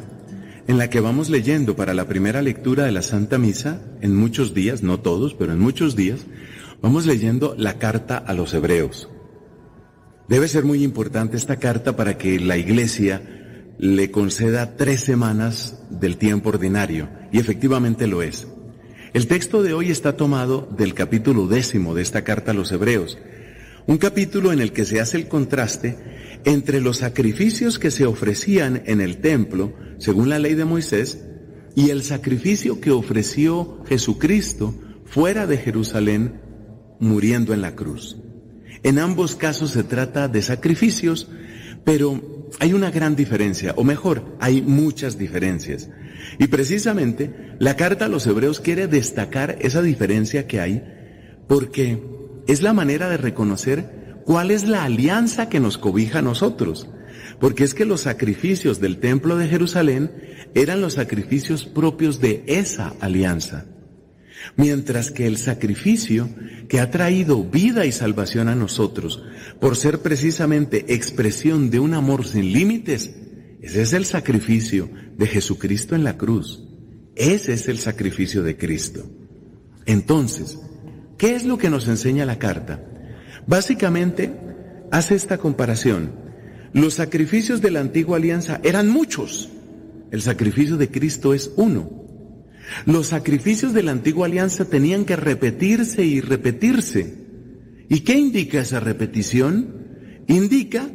[0.67, 4.53] en la que vamos leyendo para la primera lectura de la Santa Misa, en muchos
[4.53, 6.27] días, no todos, pero en muchos días,
[6.83, 9.09] vamos leyendo la carta a los hebreos.
[10.27, 13.23] Debe ser muy importante esta carta para que la Iglesia
[13.79, 18.47] le conceda tres semanas del tiempo ordinario, y efectivamente lo es.
[19.13, 23.17] El texto de hoy está tomado del capítulo décimo de esta carta a los hebreos,
[23.87, 25.97] un capítulo en el que se hace el contraste
[26.45, 31.25] entre los sacrificios que se ofrecían en el templo, según la ley de Moisés,
[31.75, 34.73] y el sacrificio que ofreció Jesucristo
[35.05, 36.41] fuera de Jerusalén,
[36.99, 38.17] muriendo en la cruz.
[38.83, 41.29] En ambos casos se trata de sacrificios,
[41.83, 45.89] pero hay una gran diferencia, o mejor, hay muchas diferencias.
[46.37, 50.83] Y precisamente la carta a los hebreos quiere destacar esa diferencia que hay,
[51.47, 52.01] porque
[52.47, 53.98] es la manera de reconocer
[54.29, 56.87] ¿Cuál es la alianza que nos cobija a nosotros?
[57.39, 60.11] Porque es que los sacrificios del templo de Jerusalén
[60.53, 63.65] eran los sacrificios propios de esa alianza.
[64.55, 66.29] Mientras que el sacrificio
[66.67, 69.23] que ha traído vida y salvación a nosotros,
[69.59, 73.09] por ser precisamente expresión de un amor sin límites,
[73.63, 76.63] ese es el sacrificio de Jesucristo en la cruz.
[77.15, 79.09] Ese es el sacrificio de Cristo.
[79.87, 80.59] Entonces,
[81.17, 82.85] ¿qué es lo que nos enseña la carta?
[83.49, 84.29] Básicamente
[84.91, 86.11] hace esta comparación.
[86.71, 89.49] Los sacrificios de la antigua alianza eran muchos.
[90.11, 91.89] El sacrificio de Cristo es uno.
[92.85, 97.15] Los sacrificios de la antigua alianza tenían que repetirse y repetirse.
[97.89, 99.73] ¿Y qué indica esa repetición?
[100.27, 100.87] Indica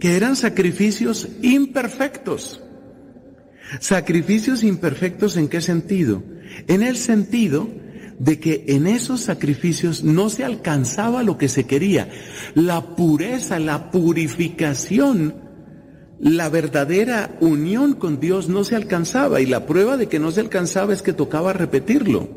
[0.00, 2.62] que eran sacrificios imperfectos.
[3.80, 6.22] Sacrificios imperfectos en qué sentido?
[6.68, 7.68] En el sentido
[8.18, 12.10] de que en esos sacrificios no se alcanzaba lo que se quería.
[12.54, 15.34] La pureza, la purificación,
[16.20, 20.40] la verdadera unión con Dios no se alcanzaba y la prueba de que no se
[20.40, 22.28] alcanzaba es que tocaba repetirlo.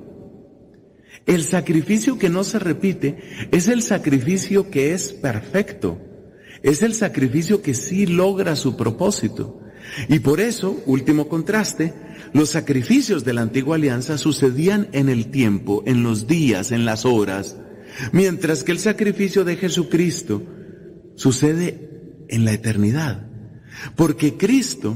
[1.26, 3.18] El sacrificio que no se repite
[3.52, 6.00] es el sacrificio que es perfecto.
[6.64, 9.60] Es el sacrificio que sí logra su propósito.
[10.08, 11.94] Y por eso, último contraste,
[12.34, 17.06] los sacrificios de la antigua alianza sucedían en el tiempo, en los días, en las
[17.06, 17.58] horas,
[18.12, 20.44] mientras que el sacrificio de Jesucristo
[21.16, 23.28] sucede en la eternidad.
[23.96, 24.96] Porque Cristo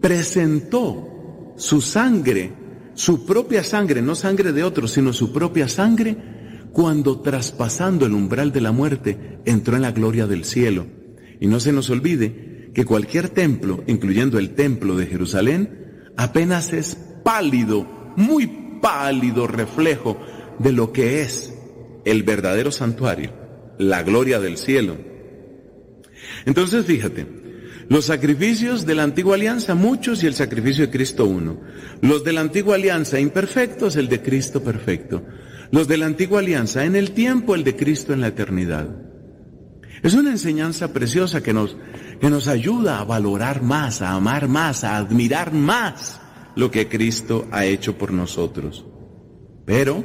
[0.00, 2.52] presentó su sangre,
[2.94, 6.16] su propia sangre, no sangre de otros, sino su propia sangre,
[6.72, 10.86] cuando traspasando el umbral de la muerte entró en la gloria del cielo.
[11.40, 15.81] Y no se nos olvide que cualquier templo, incluyendo el templo de Jerusalén,
[16.16, 17.86] apenas es pálido,
[18.16, 18.46] muy
[18.80, 20.18] pálido reflejo
[20.58, 21.54] de lo que es
[22.04, 23.32] el verdadero santuario,
[23.78, 24.96] la gloria del cielo.
[26.44, 27.26] Entonces fíjate,
[27.88, 31.60] los sacrificios de la antigua alianza, muchos y el sacrificio de Cristo uno.
[32.00, 35.22] Los de la antigua alianza imperfectos, el de Cristo perfecto.
[35.70, 38.88] Los de la antigua alianza en el tiempo, el de Cristo en la eternidad.
[40.02, 41.76] Es una enseñanza preciosa que nos,
[42.22, 46.20] que nos ayuda a valorar más, a amar más, a admirar más
[46.54, 48.86] lo que Cristo ha hecho por nosotros.
[49.64, 50.04] Pero,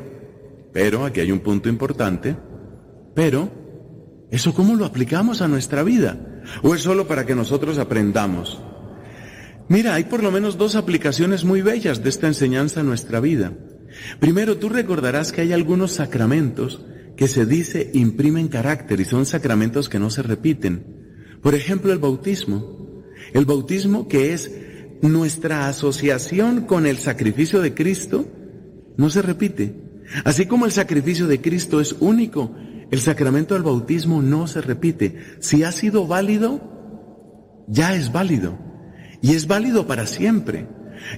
[0.74, 2.36] pero, aquí hay un punto importante,
[3.14, 3.52] pero,
[4.32, 6.42] ¿eso cómo lo aplicamos a nuestra vida?
[6.64, 8.60] ¿O es solo para que nosotros aprendamos?
[9.70, 13.54] Mira, hay por lo menos dos aplicaciones muy bellas de esta enseñanza a nuestra vida.
[14.20, 16.84] Primero, tú recordarás que hay algunos sacramentos
[17.16, 20.98] que se dice imprimen carácter y son sacramentos que no se repiten.
[21.42, 23.04] Por ejemplo, el bautismo.
[23.34, 24.52] El bautismo que es
[25.02, 28.26] nuestra asociación con el sacrificio de Cristo,
[28.98, 29.76] no se repite.
[30.24, 32.56] Así como el sacrificio de Cristo es único,
[32.90, 35.18] el sacramento del bautismo no se repite.
[35.40, 38.58] Si ha sido válido, ya es válido.
[39.22, 40.68] Y es válido para siempre.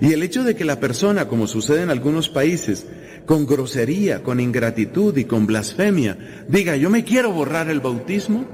[0.01, 2.87] Y el hecho de que la persona, como sucede en algunos países,
[3.25, 8.45] con grosería, con ingratitud y con blasfemia, diga, yo me quiero borrar el bautismo,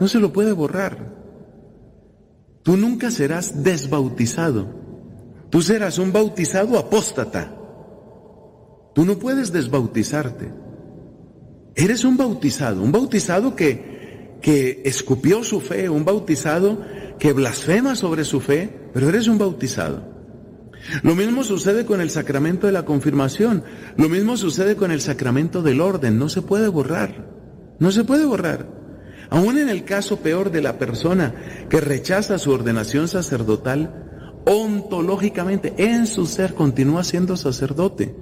[0.00, 1.12] no se lo puede borrar.
[2.62, 4.66] Tú nunca serás desbautizado.
[5.50, 7.52] Tú serás un bautizado apóstata.
[8.94, 10.52] Tú no puedes desbautizarte.
[11.74, 16.80] Eres un bautizado, un bautizado que, que escupió su fe, un bautizado
[17.18, 20.12] que blasfema sobre su fe, pero eres un bautizado.
[21.02, 23.62] Lo mismo sucede con el sacramento de la confirmación,
[23.96, 27.26] lo mismo sucede con el sacramento del orden, no se puede borrar,
[27.78, 28.81] no se puede borrar.
[29.32, 31.34] Aún en el caso peor de la persona
[31.70, 38.14] que rechaza su ordenación sacerdotal, ontológicamente en su ser continúa siendo sacerdote.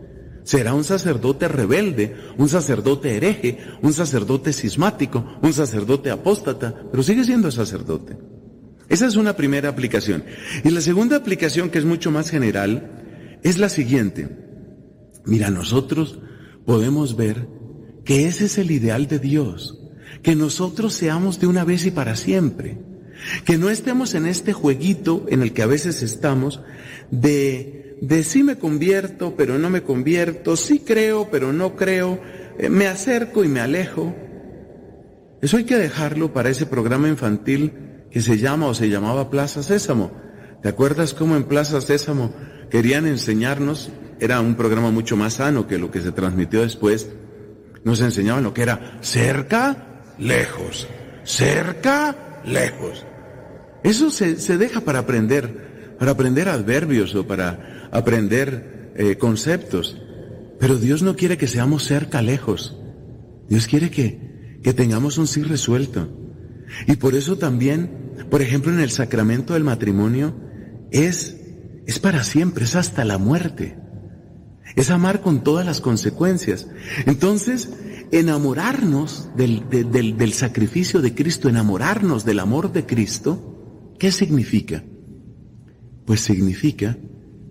[0.45, 7.24] Será un sacerdote rebelde, un sacerdote hereje, un sacerdote cismático, un sacerdote apóstata, pero sigue
[7.24, 8.16] siendo sacerdote.
[8.89, 10.23] Esa es una primera aplicación.
[10.62, 14.28] Y la segunda aplicación, que es mucho más general, es la siguiente.
[15.24, 16.20] Mira, nosotros
[16.65, 17.49] podemos ver
[18.05, 19.80] que ese es el ideal de Dios,
[20.23, 22.79] que nosotros seamos de una vez y para siempre,
[23.45, 26.61] que no estemos en este jueguito en el que a veces estamos
[27.11, 32.21] de, de sí me convierto, pero no me convierto, sí creo, pero no creo,
[32.59, 34.15] eh, me acerco y me alejo.
[35.43, 37.73] Eso hay que dejarlo para ese programa infantil
[38.11, 40.11] que se llama o se llamaba Plaza Sésamo.
[40.63, 42.35] ¿Te acuerdas cómo en Plaza Sésamo
[42.71, 43.91] querían enseñarnos?
[44.19, 47.09] Era un programa mucho más sano que lo que se transmitió después.
[47.85, 49.90] Nos enseñaban lo que era cerca,
[50.21, 50.87] lejos,
[51.25, 53.05] cerca, lejos.
[53.83, 60.01] Eso se, deja para aprender, para aprender adverbios o para aprender eh, conceptos.
[60.61, 62.79] Pero Dios no quiere que seamos cerca, lejos.
[63.49, 66.09] Dios quiere que, que tengamos un sí resuelto.
[66.87, 70.35] Y por eso también por ejemplo, en el sacramento del matrimonio,
[70.91, 71.37] es,
[71.87, 73.77] es para siempre, es hasta la muerte.
[74.77, 76.69] Es amar con todas las consecuencias.
[77.07, 77.71] Entonces,
[78.12, 84.85] enamorarnos del, del sacrificio de Cristo, enamorarnos del amor de Cristo, ¿qué significa?
[86.05, 86.99] Pues significa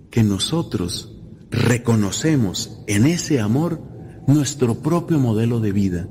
[0.10, 1.15] que nosotros
[1.52, 3.81] reconocemos en ese amor
[4.27, 6.10] nuestro propio modelo de vida.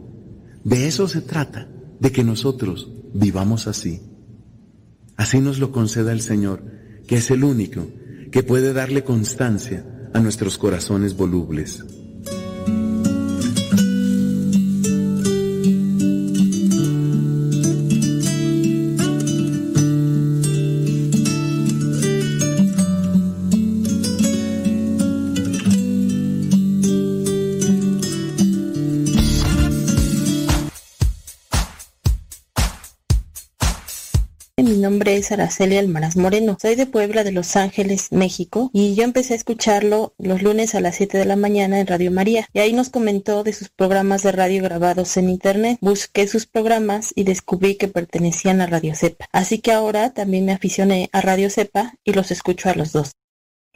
[0.64, 1.68] De eso se trata,
[2.00, 4.02] de que nosotros vivamos así.
[5.16, 6.64] Así nos lo conceda el Señor,
[7.06, 7.86] que es el único
[8.30, 9.84] que puede darle constancia
[10.14, 11.84] a nuestros corazones volubles.
[35.18, 36.56] Es Araceli Almaraz Moreno.
[36.60, 40.80] Soy de Puebla de Los Ángeles, México, y yo empecé a escucharlo los lunes a
[40.80, 42.48] las 7 de la mañana en Radio María.
[42.52, 45.78] Y ahí nos comentó de sus programas de radio grabados en internet.
[45.80, 49.26] Busqué sus programas y descubrí que pertenecían a Radio Cepa.
[49.32, 53.17] Así que ahora también me aficioné a Radio Cepa y los escucho a los dos.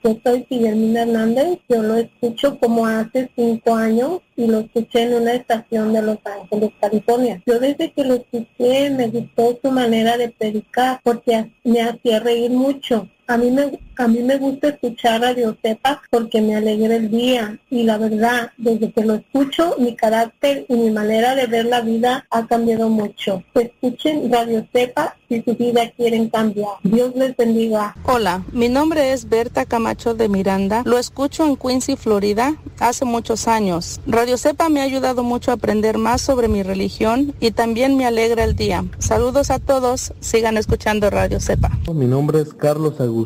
[0.05, 5.15] Yo soy Guillermina Hernández, yo lo escucho como hace cinco años y lo escuché en
[5.15, 7.41] una estación de Los Ángeles, California.
[7.47, 12.51] Yo desde que lo escuché me gustó su manera de predicar porque me hacía reír
[12.51, 13.09] mucho.
[13.33, 17.59] A mí me, a mí me gusta escuchar Radio Cepa porque me alegra el día
[17.71, 21.81] y la verdad, desde que lo escucho, mi carácter y mi manera de ver la
[21.81, 23.43] vida ha cambiado mucho.
[23.55, 26.73] Escuchen Radio Cepa si su vida quieren cambiar.
[26.83, 27.97] Dios les bendiga.
[28.05, 30.83] Hola, mi nombre es Berta Camacho de Miranda.
[30.85, 34.03] Lo escucho en Quincy, Florida, hace muchos años.
[34.07, 38.05] Radio Cepa me ha ayudado mucho a aprender más sobre mi religión y también me
[38.05, 38.85] alegra el día.
[38.99, 41.71] Saludos a todos, sigan escuchando Radio Cepa.
[41.95, 43.22] Mi nombre es Carlos Agustín,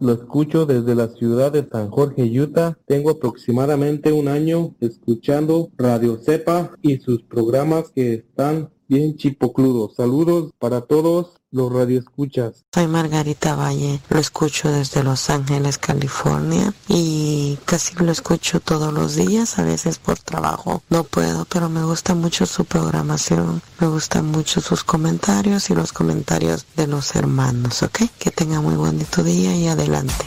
[0.00, 2.78] lo escucho desde la ciudad de San Jorge, Utah.
[2.86, 9.94] Tengo aproximadamente un año escuchando Radio Cepa y sus programas que están bien chipocludos.
[9.94, 12.64] Saludos para todos los radioescuchas.
[12.74, 19.14] Soy Margarita Valle, lo escucho desde Los Ángeles, California y casi lo escucho todos los
[19.14, 24.26] días, a veces por trabajo no puedo, pero me gusta mucho su programación, me gustan
[24.26, 28.00] mucho sus comentarios y los comentarios de los hermanos, ¿ok?
[28.18, 30.26] Que tenga muy bonito día y adelante.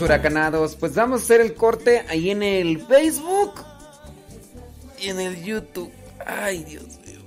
[0.00, 0.76] Huracanados.
[0.76, 3.54] Pues vamos a hacer el corte ahí en el Facebook
[4.98, 5.90] y en el YouTube.
[6.24, 7.20] Ay, Dios mío.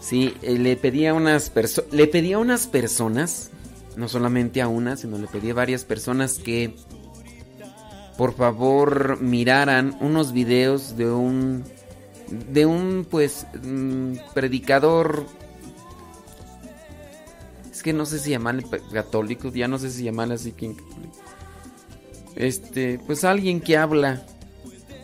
[0.00, 1.92] Sí, eh, le pedí a unas personas.
[1.92, 3.50] Le pedí a unas personas.
[3.96, 6.74] No solamente a una, sino le pedí a varias personas que
[8.18, 11.64] por favor miraran unos videos de un
[12.28, 15.26] de un pues mm, predicador
[17.84, 20.74] que no sé si llaman católicos, ya no sé si llaman así que
[22.34, 24.24] este, pues alguien que habla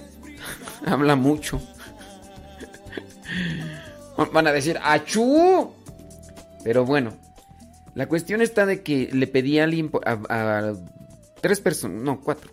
[0.86, 1.60] habla mucho.
[4.32, 5.70] Van a decir ¡Achú!
[6.64, 7.16] Pero bueno,
[7.94, 10.72] la cuestión está de que le pedí a alguien a,
[11.42, 12.50] tres personas, no, cuatro,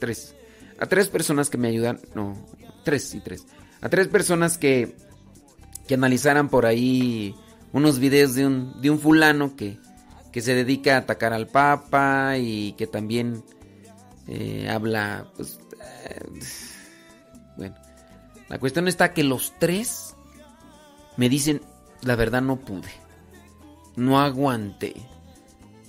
[0.00, 0.34] tres,
[0.78, 2.36] a tres personas que me ayudan, no,
[2.82, 3.46] tres y tres,
[3.80, 4.96] a tres personas que
[5.86, 7.34] que analizaran por ahí
[7.74, 9.78] unos videos de un, de un fulano que,
[10.32, 13.42] que se dedica a atacar al Papa y que también
[14.28, 15.58] eh, habla, pues,
[16.08, 16.20] eh,
[17.56, 17.74] bueno,
[18.48, 20.14] la cuestión está que los tres
[21.16, 21.62] me dicen,
[22.02, 22.92] la verdad no pude,
[23.96, 24.94] no aguanté.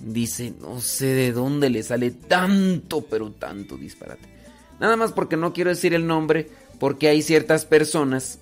[0.00, 4.28] Dice, no sé de dónde le sale tanto, pero tanto disparate.
[4.80, 6.50] Nada más porque no quiero decir el nombre,
[6.80, 8.40] porque hay ciertas personas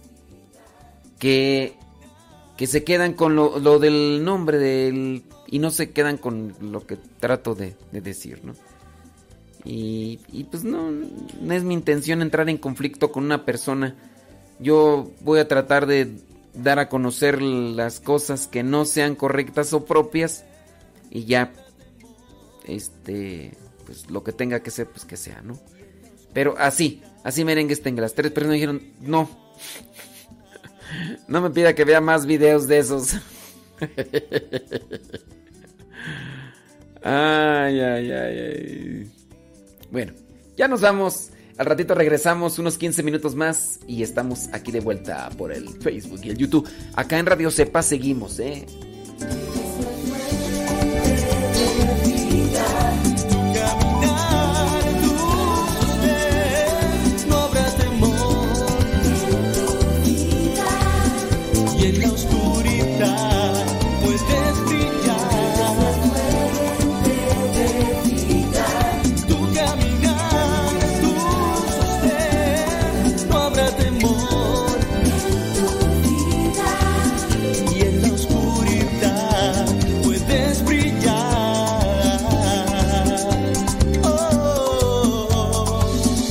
[1.18, 1.76] que
[2.56, 6.96] que se quedan con lo, del nombre del y no se quedan con lo que
[6.96, 8.54] trato de, decir, ¿no?
[9.64, 13.96] Y, y, pues no, no es mi intención entrar en conflicto con una persona.
[14.58, 16.18] Yo voy a tratar de
[16.52, 20.44] dar a conocer las cosas que no sean correctas o propias
[21.10, 21.52] y ya,
[22.66, 23.52] este,
[23.86, 25.58] pues lo que tenga que ser, pues que sea, ¿no?
[26.32, 28.02] Pero así, así merengues tenga.
[28.02, 29.28] Las tres personas dijeron, no,
[31.28, 33.14] no me pida que vea más videos de esos.
[37.06, 39.12] Ay, ay, ay, ay.
[39.90, 40.14] Bueno,
[40.56, 41.30] ya nos vamos.
[41.58, 46.20] Al ratito regresamos unos 15 minutos más y estamos aquí de vuelta por el Facebook
[46.24, 46.68] y el YouTube.
[46.96, 48.66] Acá en Radio Sepa seguimos, ¿eh?